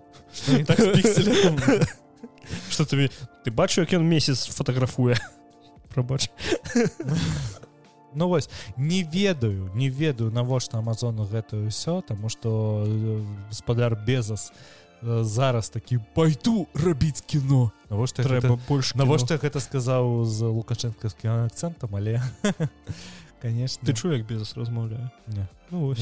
[2.70, 3.09] Что табе
[3.45, 5.16] ты бачу як ён месяц фотаграфуе
[5.93, 6.30] прабач
[8.16, 12.86] Ну вось не ведаю не ведаю навошта амазону гэта ўсё таму что
[13.49, 14.51] гаспадар безас
[15.01, 22.22] зараз такі пойду рабіць кіно навошта трэба больш навошта гэта сказаў з лукашэнкаўскім акцэнтам але
[23.44, 23.84] конечно.
[23.86, 25.12] Ты чу як без размаўляю
[25.70, 25.94] ну,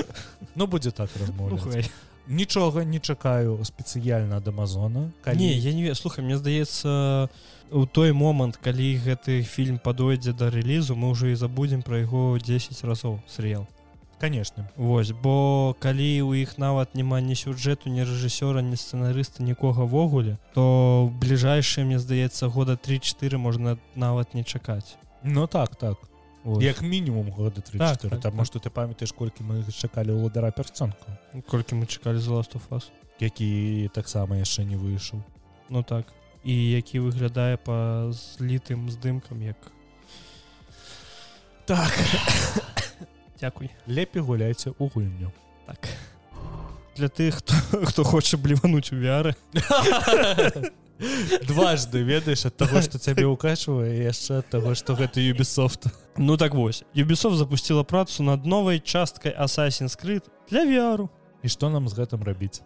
[0.54, 1.90] ну будзе так размовляць
[2.26, 5.38] нічога не чакаю спецыяльна ад амазона калі...
[5.38, 7.28] не я не слухай мне здаецца
[7.70, 12.38] у той момант калі гэты фільм падойдзе да рэлізу мы ўжо і забудзем пра яго
[12.38, 13.66] 10 разоў срел
[14.20, 14.68] конечно.
[14.76, 20.38] Вось бо калі у іх нават няма ні сюджэту ні рэжысёра ні сцэнарыста нікога ввогуле
[20.54, 24.96] то бліжэйшае мне здаецца года 3-4 можна нават не чакаць.
[25.22, 25.98] Ну так так
[26.60, 28.46] Як мінімум года 3 так, так, таму так.
[28.46, 31.08] што ты памятаеш колькі мы чакалі ўладара перцонку
[31.48, 32.90] колькі мы чакалі за ласту фас
[33.20, 35.22] які таксама яшчэ не выйшаў
[35.68, 36.04] Ну так.
[36.44, 39.56] І які выглядае па злітым здымкам як.
[41.64, 41.92] Так.
[43.40, 43.70] Дякуй.
[43.86, 45.32] Лепей гуляйце у гульню.
[45.66, 45.88] Так.
[46.96, 47.54] Для тых хто
[47.86, 49.34] хто хоча блівануць у вяры
[51.48, 56.54] дважды ведаеш ад таго што цябе укачвае яшчэ ад таго што гэта юбісофт ну так
[56.54, 61.10] вось юбісов запустила працу над новай часткай асасін скрыт для вяру
[61.42, 62.62] і што нам з гэтым рабіць?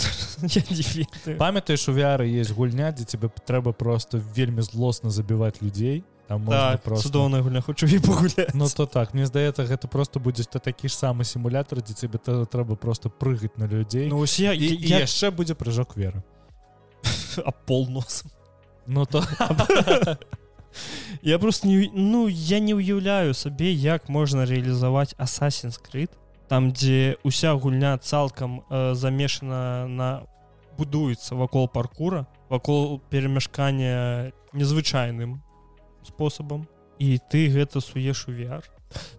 [1.38, 6.86] Памятаеш у вяры есть гульня дзе тебе трэба просто вельмі злосна забіваць людзей там так,
[6.98, 9.14] цудоўная гульня хочу і пагуляць Ну то так.
[9.14, 13.58] Мне здаецца гэта просто будзе то такі ж самы сімулятор дзе тебе трэба просто прыгаць
[13.58, 14.08] на людзей.
[14.08, 15.00] Ну я, і, я...
[15.02, 16.22] яшчэ будзе прыжок веры.
[17.44, 18.30] А пол носом
[18.86, 19.22] ну то
[21.22, 26.10] я просто не ну я не уяўляю сабе як можна рэалізаваць асасін скрыт
[26.48, 30.22] там дзе уся гульня цалкам э, замешана на
[30.78, 35.42] будуецца вакол паркура вакол перамяшкання незвычайным
[36.02, 36.66] спосабам
[36.98, 38.64] і ты гэта суеш у VR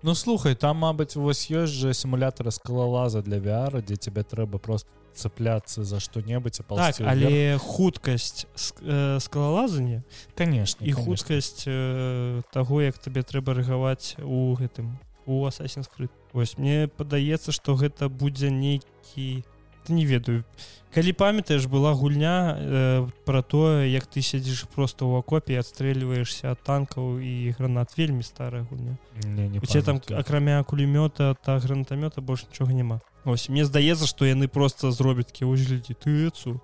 [0.04, 4.90] Ну слухай там мабыць вось ёсць жа сімулятары скалалаза для VR дзе тебе трэба просто
[5.14, 8.46] цепляцца за что-небудзь так, але хуткасць
[8.82, 10.04] э, скалалазання
[10.36, 16.58] конечно і хуткасць э, таго як табе трэба рэагаваць у гэтым у асасін скрыт Вось
[16.58, 19.44] мне падаецца што гэта будзе нейкі
[19.90, 20.46] не ведаю.
[20.94, 26.64] Калі памятаеш была гульня э, про тое як ты сядзіш просто ў акопе адстрэльваешься ад
[26.64, 27.98] танкаў і гранат.
[27.98, 28.96] Вельмі старая гульня.
[29.24, 34.26] Не, не у там акрамя кулемёта та гранатамёта больш нічога няма Ось мне здаецца што
[34.26, 36.58] яны просто зробяць кі узлядзі тыцу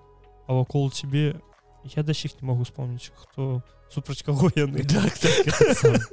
[0.48, 1.40] а вакол тебе
[1.94, 6.00] я да сіх не могу вспомніць хто супраць каго яны так, так,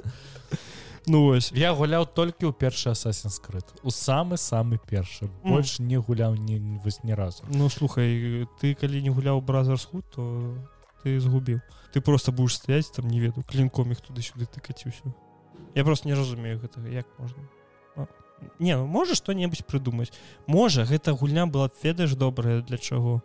[1.06, 1.52] Ну ось.
[1.54, 6.58] Я гуляў толькі ў першы асасін скрыт у самы самы першы больш не гуляў не
[6.82, 7.46] вось ні разу.
[7.46, 10.54] Ну слухай ты калі не гуляў бразерсхуд то
[11.02, 11.62] ты згубіў
[11.94, 15.14] ты просто будешь стаяць там не веду клінком іх туды-сюды ты каціўся
[15.74, 17.38] я просто не разумею гэтага як можна.
[17.42, 17.55] а,
[18.58, 20.12] не ну, можа што-небудзь прыдумаць.
[20.46, 23.22] Можа гэта гульня была ведаеш добрая для чаго?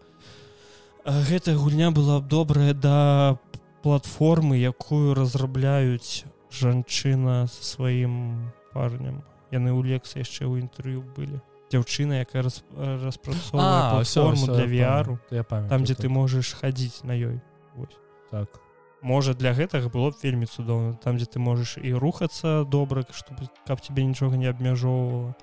[1.06, 3.38] Гэтая гульня была б добрая да
[3.82, 9.24] платформы якую разрабляюць жанчына со сваім парнем.
[9.52, 11.42] Яны ў лексы яшчэ ў інтэрв'ю былі.
[11.72, 17.16] Дзяўчына якая рас, распрацоўвае форму для віару я памят там дзе ты можаш хадзіць на
[17.16, 17.40] ёй.
[17.76, 17.96] Вось.
[18.30, 18.71] так
[19.02, 20.94] можа для гэтага было б вельмі цудоўна.
[21.02, 25.36] Там дзе ты можаш і рухацца добра чтобы каб тебе нічога не абмяжоўвала.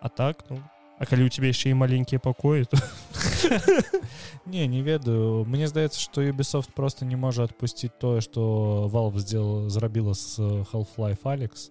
[0.00, 0.62] А так ну
[0.98, 2.78] А калі у тебе яшчэ і маленькія пакоі то
[4.46, 5.44] не не ведаю.
[5.44, 11.26] Мне здаецца что Ubisoft просто не можа отпусціць тое что Valve сделал зрабіла с half-life
[11.26, 11.70] Алекс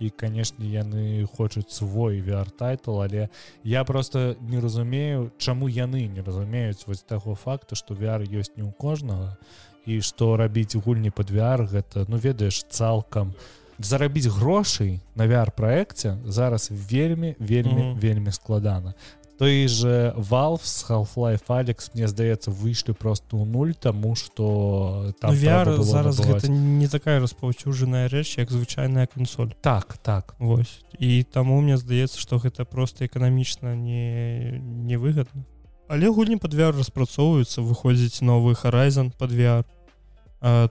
[0.00, 3.28] і канешне яны хочуць свой VR тайтл але
[3.62, 8.64] я просто не разумею чаму яны не разумеюць вось таго факту что VR ёсць не
[8.64, 9.36] у кожнага.
[9.36, 13.34] і што рабіць гульні под VR гэта ну ведаеш цалкам.
[13.78, 18.00] Зарабіць грошай на VR проекце зараз вельмі вельмі mm -hmm.
[18.00, 18.94] вельмі складана.
[19.38, 25.34] Той же Valve с Half-Life Алекс мне здаецца выйшлі просто ў нуль тому что там
[25.34, 26.42] ну, VR зараз набывать.
[26.42, 29.50] гэта не такая распаўсюджаная рэч як звычайная кансоль.
[29.60, 30.36] Так так.
[30.38, 30.84] Вось.
[30.98, 35.42] І таму мне здаецца что гэта просто эканамічна не невыгодна
[35.88, 39.64] але гульні под VR распрацоўваюцца выходзіць новы Horizon под VR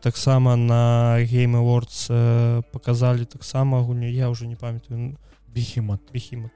[0.04, 2.10] таксама на Game Awards
[2.72, 6.52] показалі таксама гульню я уже не памятаю бехімат бехімат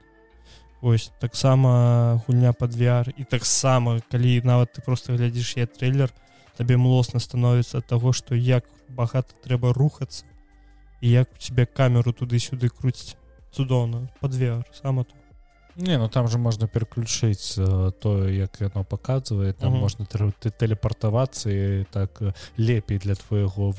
[0.82, 6.12] Вось таксама гульня под VR і таксама калі нават ты просто глядзіш я трейлер
[6.56, 10.24] табе млосна становіцца ад таго што як багата трэба рухацца
[11.00, 13.16] і як у тебе камеру туды-сюды круціць
[13.52, 15.16] цудоўна под VR сама тут
[15.78, 19.82] Не ну там же можна переключыць э, тое як яно показывае там угу.
[19.82, 23.74] можна ты телепартавацца і так э, лепей для твоего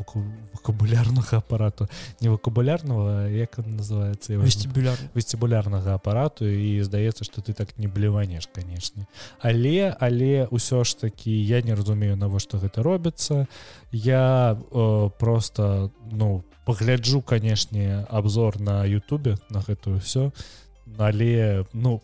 [0.53, 1.87] вокабулярнага апарату
[2.21, 9.07] не вокабулярного як называется вестибуляр вестибулярнага апарату і здаецца что ты так не бліванеш канешне
[9.41, 13.47] але але ўсё ж таки я не разумею навошта гэта робіцца
[13.91, 20.66] я э, просто ну пагляджу канешне обзор на Ютубе на гэтую все то
[20.97, 22.01] але ну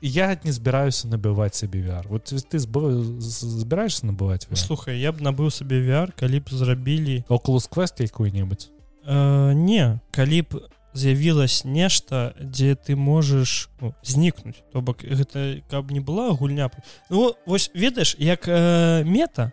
[0.00, 5.80] я не збіраюся набываць сабе VR вот ты збіраешься набываць слухай я б набыў сабе
[5.80, 8.70] VR калі б зрабілі окулус квест якую-небудзь
[9.06, 10.60] э, не калі б
[10.94, 16.70] з'явілось нешта дзе ты можаш ну, знікнуць то бок гэта каб не была гульня.
[17.10, 19.52] Ну, вось ведаеш як э, мета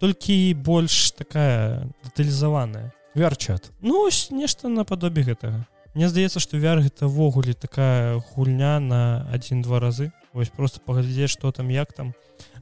[0.00, 7.08] толькі больш такая дэталізаваная вярчат ну ось нешта нападобе гэтага Мне здаецца што вяр гэта
[7.08, 10.12] ввогуле такая гульня на один-два разы.
[10.36, 12.12] Вось просто паглядзець что там як там.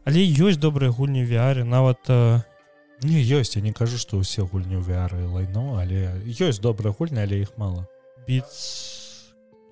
[0.04, 2.40] Але ёсць добрыя гульні вяре нават э...
[3.02, 7.42] не ёсць я не кажу что ўсе гульні вяры лайно але ёсць добрая гульня але
[7.42, 7.88] іх мало
[8.28, 8.46] біц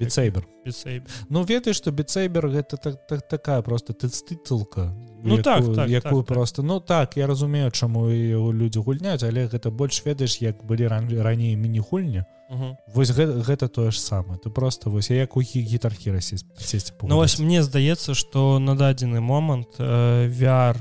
[0.00, 0.42] бітсейбер
[1.28, 4.90] ну ведаеш что бітсейбер гэта так, так такая просто ты стыцылка
[5.22, 6.68] ну якую, так, так якую так, просто так.
[6.68, 11.56] ну так я разумею чаму людзі гульняць але гэта больш ведаеш як былі ран раней
[11.56, 12.24] міні-гульні
[12.94, 14.38] вось гэта, гэта тое ж самае.
[14.38, 19.78] Ты просто вось як у гітархі расесці ну вось мне здаецца что на дадзены момант
[19.78, 20.76] э, VR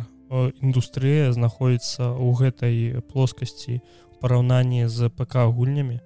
[0.62, 2.76] індустрыя знаходіцца ў гэтай
[3.12, 3.82] плоскасці
[4.20, 6.00] параўнанні з ПК гульнямі.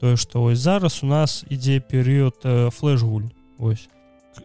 [0.00, 3.88] Тое что ось зараз у нас ідзе перыяд э, флеш-гуль ось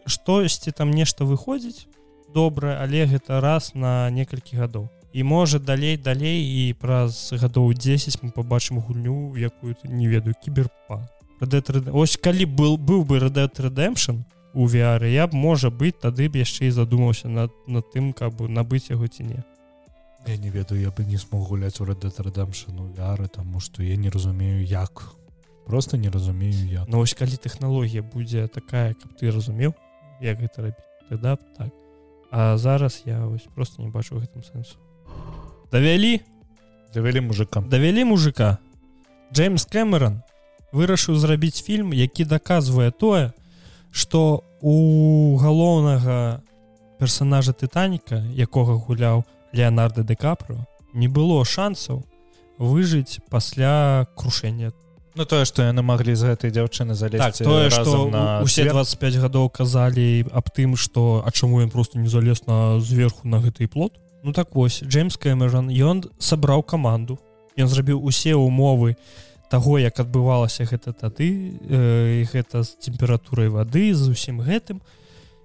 [0.06, 1.86] штосьці там нешта выходзіць
[2.34, 8.18] добра але гэта раз на некалькі гадоў і можа далей далей і праз гадоў 10
[8.26, 11.06] мы побачым гульню якую не ведаю кіберпа
[11.94, 16.42] ось калі был быў бы рэдэт рэдэмшн у VR я б можа быць тады б
[16.42, 19.42] яшчэ і задумаўся над над тым каб набыць яго ці не.
[20.26, 23.94] Я не ведаю я бы не смог гуляць у рэдэт рэдэмшну VR таму што я
[23.96, 25.14] не разумею як.
[25.66, 29.74] Просто не разумею я но ось калі тэхналогія будзе такая каб ты разумеў
[30.20, 31.70] як гэта рабіць тогда так.
[32.30, 34.78] А зараз я ось просто не бачу гэтым сэнсу
[35.72, 36.20] давялі
[36.94, 38.58] давялі мужикам давялі мужика?
[39.32, 40.22] Джеймс Кэмерон
[40.72, 43.32] вырашыў зрабіць фільм які даказвае тое
[43.90, 46.42] что у галоўнага
[46.98, 52.02] персонажа тытаніка якога гуляў леонардо де капро не было шансаў
[52.58, 54.72] выжыць пасля крушэння.
[55.14, 59.18] Ну тое што яны маглі з гэтай дзяўчыны залез так, тое што на усе 25
[59.22, 63.70] гадоў казалі аб тым што а чаму ён просто не залез на зверху на гэты
[63.70, 63.94] плот
[64.24, 67.20] Ну так вось Джеймс Кэмерон ён сабраў каманду
[67.60, 68.96] ён зрабіў усе умовы
[69.52, 74.80] таго як адбывалася гэта тады э, гэта з тэмпературай вады з усім гэтым.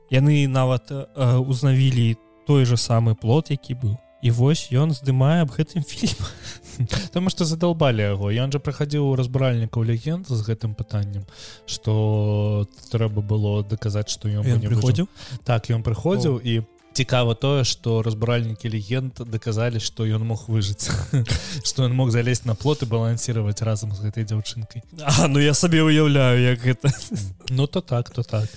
[0.09, 1.05] Яны нават э,
[1.38, 2.17] узнавілі
[2.47, 3.97] той же самы плот які быў.
[4.23, 6.23] І вось ён здымае аб гэтым фільм.
[7.13, 8.32] Таму што задалбалі яго.
[8.32, 11.27] Ён жа прыхадзіў у разбральнікаў легенд з гэтым пытаннем
[11.67, 15.11] што трэба было даказаць што ён не прыходзіў?
[15.45, 16.63] Так ён прыходзіў і
[16.94, 20.90] цікава тое што разбральнікі легенд даказалі што ён мог выжыць.
[21.68, 24.84] Што ён мог залезть на плот і балансировать разам з гэтай дзяўчынкай.
[25.04, 26.92] А ну я сабе уяўляю як гэта.
[27.50, 28.50] Ну то так то так.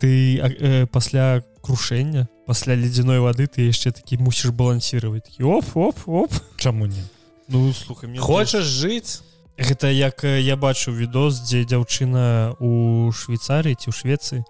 [0.00, 6.32] Ты э, пасля крушэння пасля ледзяной вады ты яшчэ такі мусіш балансировать оп оп оп.
[6.56, 7.02] Чаму не?
[7.48, 9.22] Ну слухай мне хочаш жыць?
[9.56, 14.40] Гэта як я бачу відос дзе дзяўчына у швейцарыі ці ў швецыі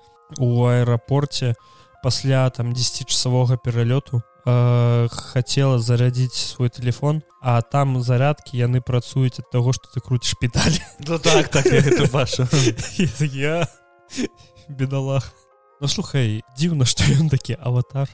[0.41, 1.55] у аэрапорце
[2.05, 9.49] пасля там 10часовога пералёту э, хотела зарядзіць свой телефон а там зарядкі яны працуюць ад
[9.49, 11.81] таго что ты круціш педалі Ну так так я
[12.13, 12.45] бачу
[13.33, 13.65] я
[14.69, 15.33] бедалах
[15.81, 18.09] Ну слухай дзіўна што ён такі аватар.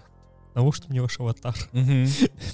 [0.57, 1.55] Навошта мне ваш аватар.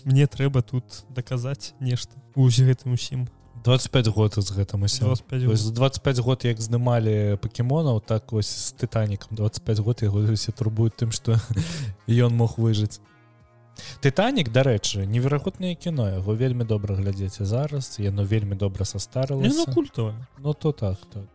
[0.05, 3.24] Мне трэба тут даказаць нешта усь гэтым усім
[3.66, 6.44] 25 год з гэтым усім 25 Вось з 25 год.
[6.44, 11.34] як здымалі пакемонаў так вось з тытанікам 25 год яго усе турбуюць тым што
[12.06, 13.02] ён мог выжыць
[13.98, 18.92] тытанік дарэчы неверагоднае кіно яго вельмі добра глядзець і зараз яно вельмі добра Не, ну
[18.94, 21.26] састарылася культовая Ну то так так.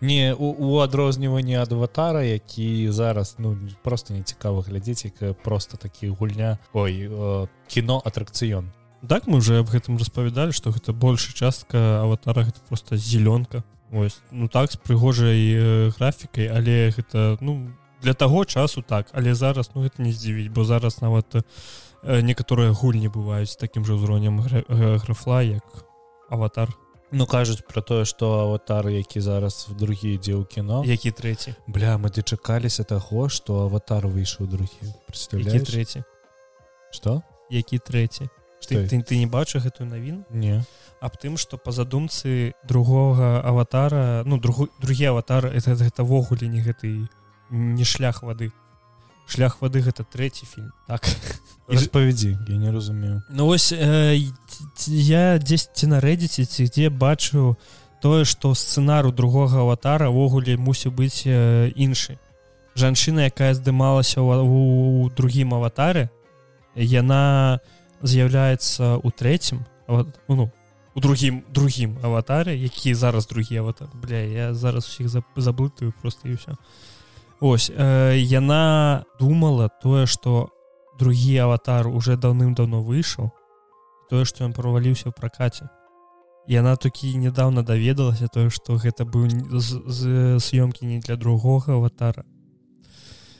[0.00, 5.76] Не у, у адрозніванні ад аватара які зараз ну просто не цікава глядзець як просто
[5.76, 8.72] такі гульня ой э, кіно атракцыён
[9.08, 13.64] так мы уже об гэтым распавядалі что гэта большая частка аватара гэта просто зелёнка.
[13.92, 17.70] Ось ну так з прыгожай э, графікай але гэта ну
[18.02, 19.08] для таго часу так.
[19.12, 23.84] Але зараз ну гэта не здзівіць бо зараз нават э, некаторыя гульні бываюць з такім
[23.84, 25.64] жа ўзроўнем э, графла як
[26.30, 26.68] аватар.
[27.12, 31.54] Ну кажуць про тое што аватар які зараз в другі ідзе ў кіно які трэці
[31.66, 34.82] бля мы дачакаліся таго што аватар выйшаў другі
[35.32, 36.02] які трэці
[36.90, 37.22] что?
[37.50, 38.26] Які трэці
[38.66, 40.24] ты, ты, ты не бачыш гэтую навіну?
[40.30, 40.64] Не
[41.04, 47.08] аб тым што па задумцы другога аватара ну другу, другі аватар это гэтавогуле не гэты
[47.50, 48.52] не шлях вады.
[49.28, 51.04] Шлях вады гэта трэці фільм так.
[51.68, 53.22] Распавядзі я не разумею.
[53.28, 54.16] Ну вось э,
[54.88, 57.56] я дзесьці на рэдзіце ці дзе бачу
[58.00, 62.16] тое што сцэнару другога аватара ўвогуле мусіў быць э, іншы.
[62.80, 66.08] Жанчына якая здымалася ў, у другім аватаре
[66.74, 67.60] яна
[68.04, 70.50] з'яўляецца у трэцім ава- ну
[70.94, 76.28] у другім другім аватаре які зараз другі аватар бля я зараз усіх заб- заблытаю просто
[76.28, 76.54] і ўсё
[77.40, 80.50] ось э, яна думала тое што
[80.98, 83.30] другі аватар уже даўным-давно выйшаў
[84.10, 85.66] тое што ён праваліўся ў пракаце
[86.46, 90.00] яна такі недавно даведалася тое што гэта быў не- з, з
[90.44, 92.22] съёмкі не для другога аватара.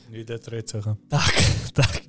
[0.09, 1.29] І да трэцяга так
[1.77, 2.01] так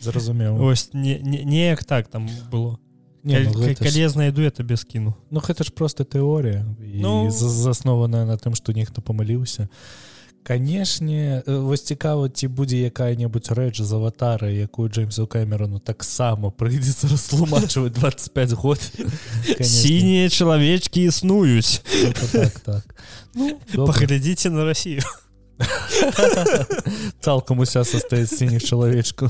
[0.00, 0.56] зразумеў.
[0.62, 2.78] Ось не, не, неяк так там было.
[3.22, 5.14] Не, ну, Калі- гэта калі ж, я знайду я табе скіну.
[5.30, 7.24] Ну гэта ж просто тэорія і Ну.
[7.24, 7.30] ну...
[7.30, 9.68] заснованая на тым што нехто памыліўся.
[10.42, 17.12] Канешне э, вось цікава ці будзе якая-небудзь рэч з аватара якую джеймсу камерону таксама прыйдзецца
[17.12, 18.80] растлумачваць 25 год.
[19.60, 21.84] Сінія чалавечкі існуюць.
[21.84, 22.84] Это так так.
[23.34, 23.52] Ну,
[23.86, 25.02] паглядзіце на Россию
[27.20, 29.28] цалкам уся состаіць сініх чалавечкаў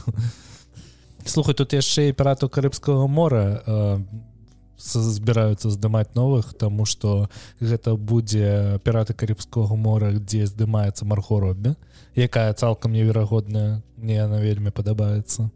[1.24, 4.00] слухай тут яшчэ і пірату карыбскага мора э,
[4.80, 7.28] збіраюцца здымаць новых тому что
[7.60, 11.76] гэта будзе піраты карыбскога мора дзе здымаецца марго роббі
[12.16, 15.50] якая цалкам неверагодная мне яна вельмі падабаецца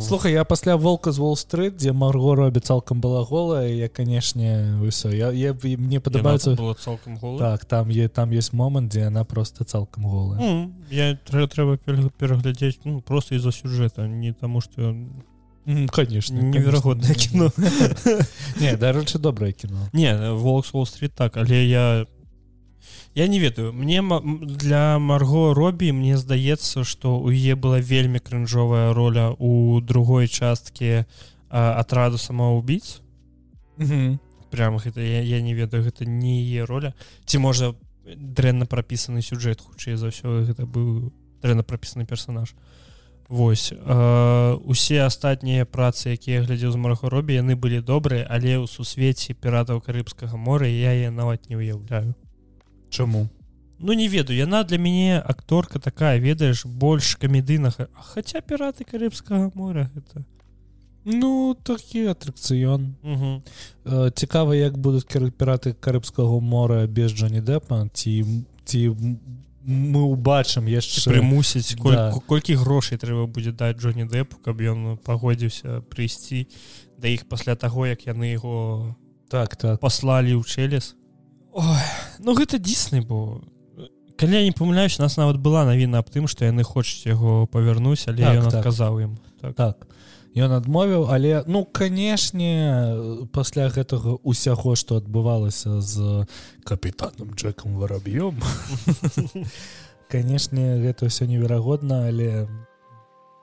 [0.00, 5.10] слухай я пасля волка з уолл-стрит дзе марго робі цалкам была голая я канешне ўсё
[5.10, 9.24] я, я мне падабаецца было цалкам гол так там е там есть момант дзе яна
[9.24, 10.40] просто цалкам голая.
[10.40, 14.94] Ну, я трэ- трэба пер- пераглядзець ну просто из-за сюжэта не таму что
[15.64, 17.50] Мгм, конечно неверагоднае кіно
[18.60, 22.06] не дарэчы добрае кіно не wall street так але я
[23.14, 23.72] я не ведаю.
[23.72, 30.28] Мне для марго робі мне здаецца что у яе была вельмі крынжовая роля у другой
[30.28, 31.04] часткі
[31.48, 33.00] а, атраду самоубийц
[34.52, 36.94] прям гэта я, я не ведаю гэта не яе роля.
[37.24, 42.54] Ці можа дрэнна прапісаны сюжэт хутчэй за ўсё гэта быў дрэнна прапісаны персонаж.
[43.28, 43.72] Вось.
[43.72, 49.32] Э, усе астатнія працы якія я глядзеў з марахоробі яны былі добрыя але ў сусвеце
[49.32, 52.12] піратаў карыбскага мора я я нават не ўяўляю
[52.92, 53.28] Чаму
[53.82, 59.90] Ну не ведаю яна для мяне акторка такая ведаеш больш камедыйнага хаця піраты карыбскага моря
[59.96, 60.22] это
[61.04, 62.94] Ну такі атракцыён.
[63.84, 68.94] Э, цікава як будуць кер- піраты карыбскага мора без Джоні Дэпа ці ці
[69.66, 72.10] мы ўбачым яшчэ прымусіць коль, Да.
[72.14, 72.20] да.
[72.26, 76.46] колькі грошай трэба будзе даць Джоні Дэпу каб ён пагодзіўся прыйсці
[76.98, 78.94] да іх пасля таго як яны яго
[79.28, 80.94] так так паслалі ў челес
[81.52, 81.84] Ой,
[82.18, 83.42] ну гэта дзісны бо
[84.16, 87.46] калі я не памыляюсь у нас нават была навіна аб тым што яны хочуць яго
[87.46, 88.60] павярнуць але Так, ён так.
[88.64, 89.54] адказаў ім так.
[89.54, 89.86] так
[90.32, 96.24] ён адмовіў але ну канешне пасля гэтага усяго што адбывалася з
[96.64, 98.40] капітанам Джеком вараб'ём
[100.12, 102.48] канешне гэта ўсё неверагодна але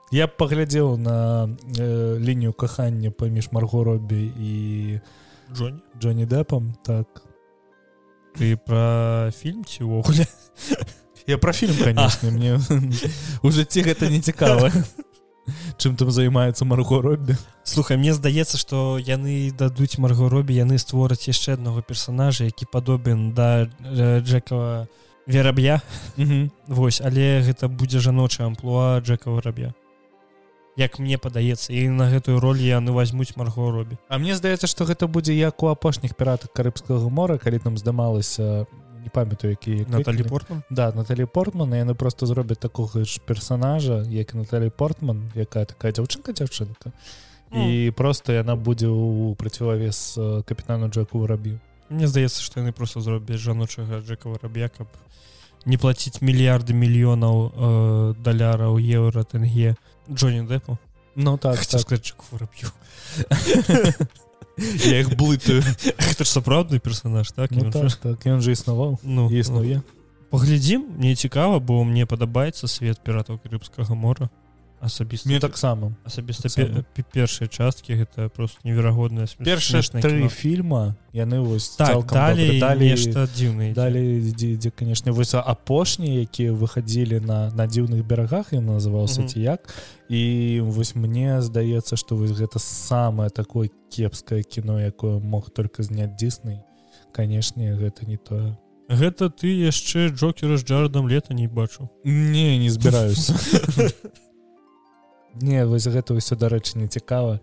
[0.09, 1.45] я паглядзеў на
[1.77, 4.53] э, лінію кахання паміж марго робі і
[5.53, 7.28] Джоні Джоні Дэпам так
[8.39, 10.23] ты про фільм ці ўвогуле
[11.27, 12.55] я про фільм конечно мне
[13.43, 14.71] у жыцці гэта не цікава
[15.75, 17.35] чым там займаецца марго роббі
[17.67, 23.35] слухай мне здаецца что яны дадуць марго робі яны створаць яшчэ аднаго персонажа які падобен
[23.35, 23.67] да
[24.23, 24.87] джекава
[25.29, 25.81] вераб'я.
[26.67, 29.75] Вось але гэта будзе жаночая амплуа джека выраб'я
[30.79, 31.73] як мне падаецца.
[31.75, 33.99] І на гэтую роль яны возьмуць марго робі.
[34.07, 38.65] А мне здаецца что гэта будзе як у апошніх піратах карыбскага мора калі там здымалася
[39.03, 40.63] не памятаю які Наталі портман?
[40.69, 46.31] Да Наталі портман яны просто зробяць такога ж персонажа як Наталі портман якая такая дзяўчынка
[46.31, 46.91] дзяўчынка.
[47.51, 51.57] І просто яна будзе у процівавес капітану Джеку вырабіў
[51.89, 54.87] Мне здаецца што яны просто зробяць жаночага Джека выраб'я каб
[55.65, 59.75] не плаціць мільярды мільёнаў э, даляраў еўра тэнге
[60.11, 60.77] Джонні дэпу
[61.15, 61.81] Ну так, так.
[61.81, 62.71] сказать выраб'ю
[64.57, 65.63] я их блытаю
[65.97, 67.51] это ж сапраўдны персонаж так?
[67.51, 68.25] Ну, так, так.
[68.25, 69.81] Ён же існаваў ну існуе
[70.29, 74.29] паглядзім мне цікава бо мне падабаецца свет піратаў карыбскага мора
[74.81, 76.49] асабіста мне таксама асабіста
[77.13, 84.21] першыя часткі гэта просто неверагодная першая тры фільма яны вось так, далей нешта дзіўны далей
[84.31, 89.67] дзе канешне вось апошнія якія выхадзілі на на дзіўных берагах і называўся ці як.
[90.09, 96.15] І вось мне здаецца што вось гэта самае такое кепскае кіно якое мог только зняць
[96.15, 96.63] дзіснай
[97.11, 98.57] канешне гэта не тое
[98.89, 101.89] гэта ты яшчэ джокера з джардам лета не бачу.
[102.03, 103.35] Не не збіраюся
[105.35, 107.39] Не вось гэта ўсё дарэчы не цікава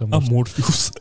[0.00, 0.92] морфіус.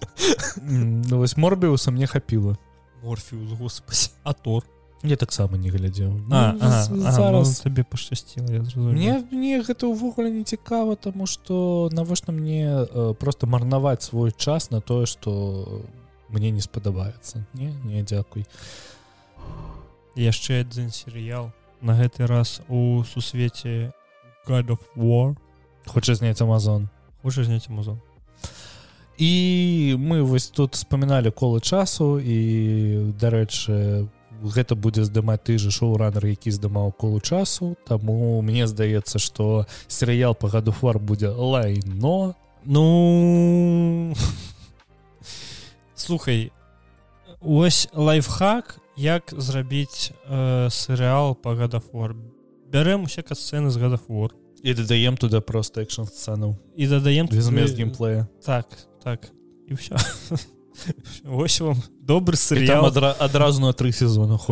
[0.62, 2.58] Ну, вось морбіуса мне хапіла
[3.04, 4.10] морфіус господи.
[4.24, 4.66] А тор?
[5.04, 6.18] Я таксама не глядзеў
[7.62, 12.88] табе пашчасціла мне мне гэта ўвогуле не цікава тому что навошта мне
[13.20, 15.84] просто марнаваць свой час на тое что
[16.30, 18.50] мне не спадабаецца не не дзякуй
[20.16, 23.94] яшчэ адзін серыял на гэты раз у сусвеце
[24.48, 25.38] God of war
[25.86, 26.90] хоча зняць Амазон?
[27.22, 28.00] Хоча зняць Амазон?
[29.18, 34.08] І мы вось тут вспоминалі колы часу і дарэчы
[34.44, 40.36] гэта будзе здымаць ты же шоураннер які здымаў колу часу Таму мне здаецца что серыял
[40.36, 42.36] по гаду фар будзе лайно.
[42.66, 44.14] Ну
[45.96, 46.52] слухай
[47.40, 52.16] ось лайфхак як зрабіць э, серыал по гадафор
[52.72, 56.58] бярэм усе касцэны з гадафор і дадаем туда просто экшн сцену.
[56.76, 58.28] І дадаем без геймплея.
[58.46, 58.66] Так
[59.04, 59.20] так.
[59.68, 59.96] І все
[61.32, 64.40] ось вам добры серыял адра, адразу на тры сезона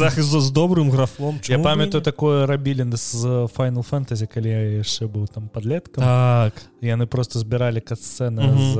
[0.00, 1.40] захист з добрым графлом.
[1.48, 3.24] Я памятаю такое рабілі з
[3.56, 6.54] final фэнтазі калі я яшчэ быў там подлеткам так.
[6.82, 8.76] Яны просто збіралі катсцены з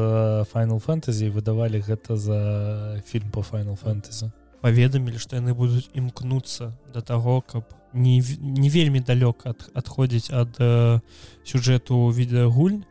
[0.52, 4.30] final фэнтазі выдавалі гэта за фільм по final фэнтазі
[4.60, 7.64] паведамілі што яны будуць імкнуцца да таго каб
[7.94, 11.00] не, не вельмі далёк ад, адходзіць ад э,
[11.46, 12.82] сюжэту відэагульнь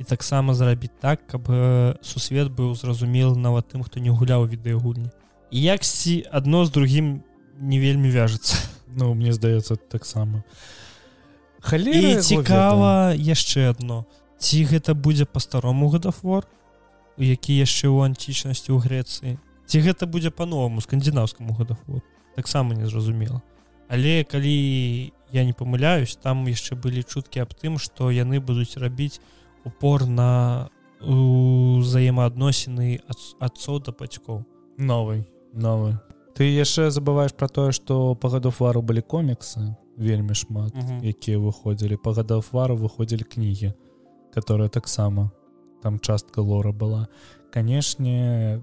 [0.00, 5.10] і таксама зрабіць так каб э, сусвет быў зразумел нават тым хто не гуляў відэагульні
[5.50, 7.22] і яксьці адно з другім
[7.60, 8.56] не вельмі вяжацца.
[8.90, 10.42] Ну мне здаецца таксама.
[11.60, 14.06] Хале цікава яшчэ одно
[14.40, 16.48] ці гэта будзе па-старому гадафор
[17.20, 19.36] які яшчэ ў антычнасці ў Грэцыі?
[19.68, 22.00] Ці гэта будзе па-новаму скандинаўскаму гадафор
[22.34, 23.44] таксама незразумела
[23.90, 29.18] але калі я не памыляюсь там яшчэ былі чуткі аб тым што яны будуць рабіць
[29.66, 30.70] упор на
[31.00, 33.00] взаемаадносіны
[33.40, 34.44] адцоў да бацькоў.
[34.78, 35.98] Новый новы.
[36.36, 41.96] Ты яшчэ забываешь про тое что па гадов вару былі коміксы вельмі шмат якія выходзілі.
[41.96, 43.72] Па гадов вару выходзілі кнігі
[44.30, 45.32] которая таксама.
[45.82, 47.08] Там частка лора была.
[47.50, 48.60] Канешне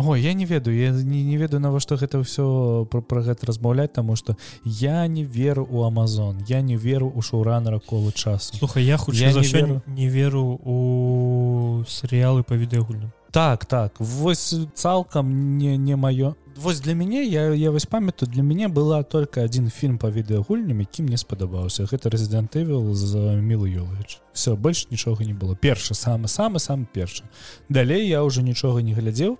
[0.00, 3.90] Ой, я не ведаю я не, не ведаю навошта гэта ўсё про, про гэта размаўляць
[3.98, 8.54] таму что я не веру у Амазон я не веру у шоураннера колу часу.
[8.54, 9.82] Слухай я хутчэй не, веру...
[9.86, 16.34] не веру у серыялы по відэагульням так так вось цалкам не не маё.
[16.56, 20.78] Вось для мяне я я вось памятаю для мяне была только один фільм по відэагульням
[20.78, 21.84] які мне спадабаўся.
[21.84, 25.56] Гэта резидент Эвил з мілыёвич все больш нічога не было.
[25.56, 27.24] Першы самы самы сам першы.
[27.68, 29.38] Далей я уже нічога не глядзеў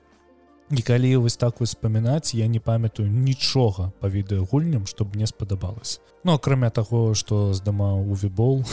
[0.71, 6.35] і калі вось так успамінаць я не памятаю нічога па відэагульням чтобы мне спадабалось Ну
[6.35, 8.65] акрамя таго что здымаў у вібол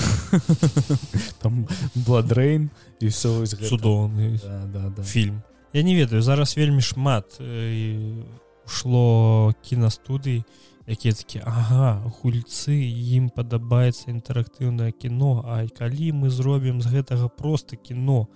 [1.41, 2.70] там бладрейн
[3.00, 5.04] і все цудоўны да, да, да.
[5.04, 5.41] фільм.
[5.74, 7.39] Я не ведаю зараз вельмі шмат
[8.66, 10.43] ушло кінастудый
[10.88, 12.76] якія такі ага гульцы
[13.18, 18.28] ім падабаецца інтэрактыўнае кіно А калі мы зробім з гэтага просто кіно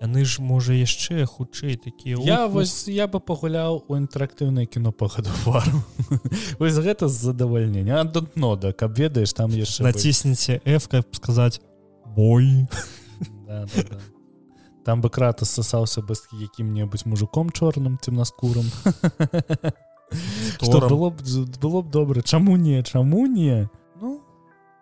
[0.00, 5.08] яны ж можа яшчэ хутчэй такія я вось я бы пагуляў у інтэрактыўнае кіно па
[5.08, 5.82] гадуфару
[6.60, 8.04] вось гэта з задавальнення.
[8.36, 11.60] Нода каб ведаеш там яшчэ націсніце f каб сказаць
[12.04, 12.68] бой
[13.46, 14.00] да, да, да.
[14.84, 18.68] там бы крата сасаўся бы з якім-небудзь мужиком чорным цемнаскурым.
[20.62, 21.18] Что было б
[21.60, 22.22] было б добра.
[22.22, 23.68] Чаму не чаму не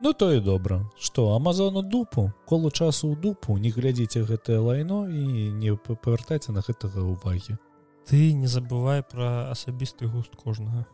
[0.05, 0.85] ну то і добра.
[0.99, 2.33] Что амазону дупу?
[2.47, 3.59] Колу часу ў дупу.
[3.59, 7.57] Не глядзіце гэтае лайно і не павяртайце на гэтага увагі
[8.05, 10.87] ты не забывай про асабісты густ кожнага.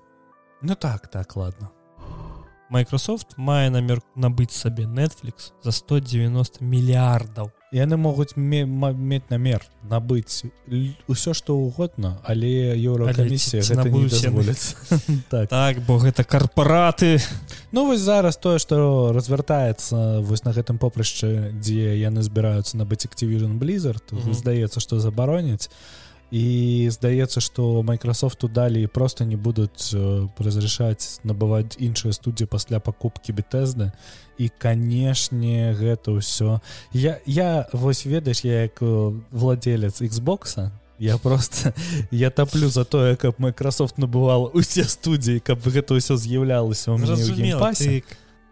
[0.62, 1.70] Ну так так ладно
[2.70, 10.42] Microsoft мае намер набыць сабе Netflix за 190 мільярдаў яны могуць мець намер набыць
[11.06, 13.62] усё што угодно але еўрокамісія
[15.30, 15.48] так.
[15.48, 17.22] так бо гэта карпараты
[17.72, 23.58] Ну вось зараз тое што развяртаецца вось на гэтым попрышчы дзе яны збіраюцца набыць Activision
[23.62, 24.34] blizzard mm -hmm.
[24.34, 25.70] здаецца што забароняць
[26.30, 29.94] і здаецца што майкрасофту далей просто не будуць
[30.38, 33.90] разрешаць набываць іншыя студіі пасля пакупкі бітэзды
[34.38, 36.60] і канешне гэта ўсё
[36.94, 38.78] я я вось ведаеш я як
[39.30, 41.74] владелец Xбокса я просто
[42.10, 46.94] я таплю за тое каб майкрасофт набывал усе студіі каб гэта ўсё з'яўлялася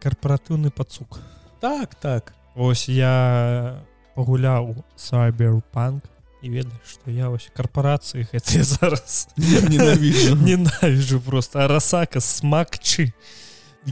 [0.03, 1.22] карпаратыўны пацук
[1.61, 2.35] так так.
[2.55, 3.83] Ось я
[4.14, 6.03] пагуляў сайберпанк
[6.43, 11.66] і ведаеш што я вось карпорацыі гэтыя зараз ненавіжу просто.
[11.68, 13.12] Расака смакчы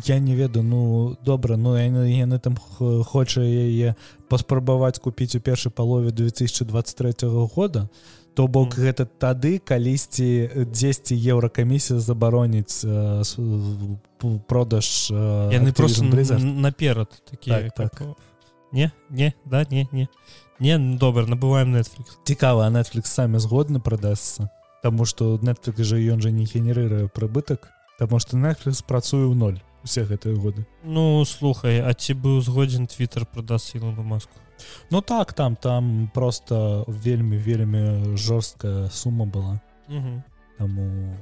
[0.05, 3.95] я не ведаю ну добра ну яны яны там хоча яе
[4.29, 7.15] паспрабаваць купіць у першай палове 2023
[7.55, 7.89] года
[8.35, 8.81] то бок mm.
[8.83, 13.25] гэта тады калісьці 10 еўракамісія забароніць э,
[14.47, 18.17] продаж э, яны просто наперад такія так, так.
[18.73, 20.09] не не да не не
[20.61, 22.17] не ну, добр набываем Netflix.
[22.25, 24.49] Цікава Netflix самі згодны прадасся
[24.83, 29.61] Таму что Netflix жа ён жа не генерыруе прыбытак Таму что Netflix працуе ў ноль
[29.85, 30.67] усе гэтыя годы.
[30.85, 34.35] Ну слухай А ці быў згодзін Twitter продаст Илону маску?
[34.91, 39.61] Ну так там там просто вельмі вельмі жорсткая сума была.
[39.89, 40.23] Угу.
[40.59, 41.17] Таму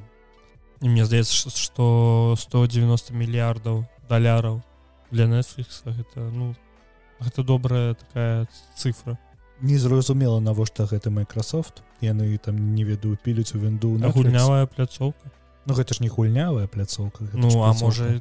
[0.85, 4.61] і мне здаецца что 190 мільярдаў даляраў
[5.11, 6.55] для Netflix гэта ну
[7.21, 9.19] гэта добрая такая цифра
[9.61, 11.83] незразумела навошта гэта Microsoft.
[12.01, 15.33] Яны там не ведаю піліць у вінду на гульнявая пляцоўка.
[15.67, 18.21] Ну гэта ж не гульнявая пляцоўка Ну а можа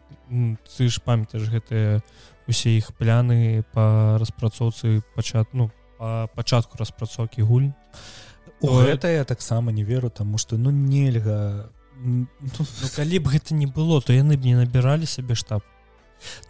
[0.77, 2.01] ты ж памятаеш гэтыя
[2.47, 5.83] усе іх пляны по распрацоўцы пачат ну по
[6.35, 7.71] пачатку распрацоўкі гуль
[8.61, 12.65] гэта я таксама не веру тому что ну нельга ну, ну,
[12.95, 15.63] калі б гэта не было то яны б не набіралі сабе штаб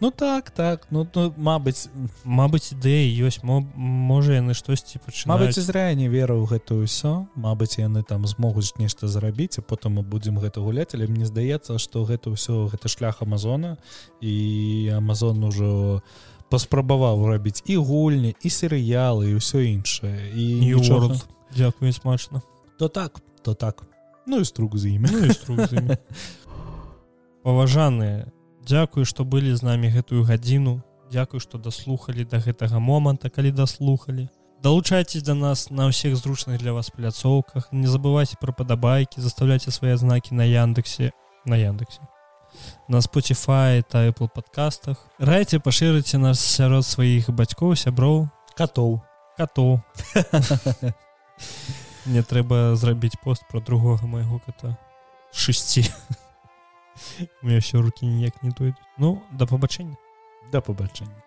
[0.00, 0.86] Ну так так.
[0.90, 1.88] Ну, ну Мабыць
[2.24, 3.42] Мабыць ідэі ёсць.
[3.44, 7.26] Можа яны штосьці Мабыць зря не веру ў гэта ўсё.
[7.34, 10.94] Мабыць яны там змогуць нешта зрабіць а потым мы будзем гэта гуляць.
[10.94, 13.78] Але мне здаецца што гэта ўсё гэта шлях Амазона.
[14.20, 16.02] І Амазон ужо
[16.50, 20.30] паспрабаваў рабіць і гульні і серыялы і ўсё іншае.
[20.34, 21.18] І нічога.
[21.56, 22.42] Дякую смачна.
[22.78, 23.84] То так то так.
[24.26, 25.08] Ну і струк з імі.
[25.12, 25.96] Ну,
[27.44, 28.32] паважаныя
[28.68, 30.80] Дякую што былі з намі гэтую гадзіну.
[31.12, 34.28] Дякую што даслухалі да гэтага моманта калі даслухалі.
[34.64, 37.68] Далучайцесь да нас на ўсіх зручных для вас пляцоўках.
[37.76, 41.12] Не забывайце пра падабайкі заставляйте свае знакі на яндексе.
[41.44, 42.00] На яндексе.
[42.88, 44.96] На Spotify та Apple подкастах.
[45.20, 48.32] Райце пашырыце нас сярод сваіх бацькоў сяброў.
[48.56, 49.04] Катоў.
[49.36, 49.84] Катоў.
[52.08, 54.78] Мне трэба зрабіць пост про другога майго кота
[55.32, 55.92] 6
[57.42, 59.96] у меня все руки ніяк не дойдуць ну да пабачэння
[60.52, 61.23] да пабачэння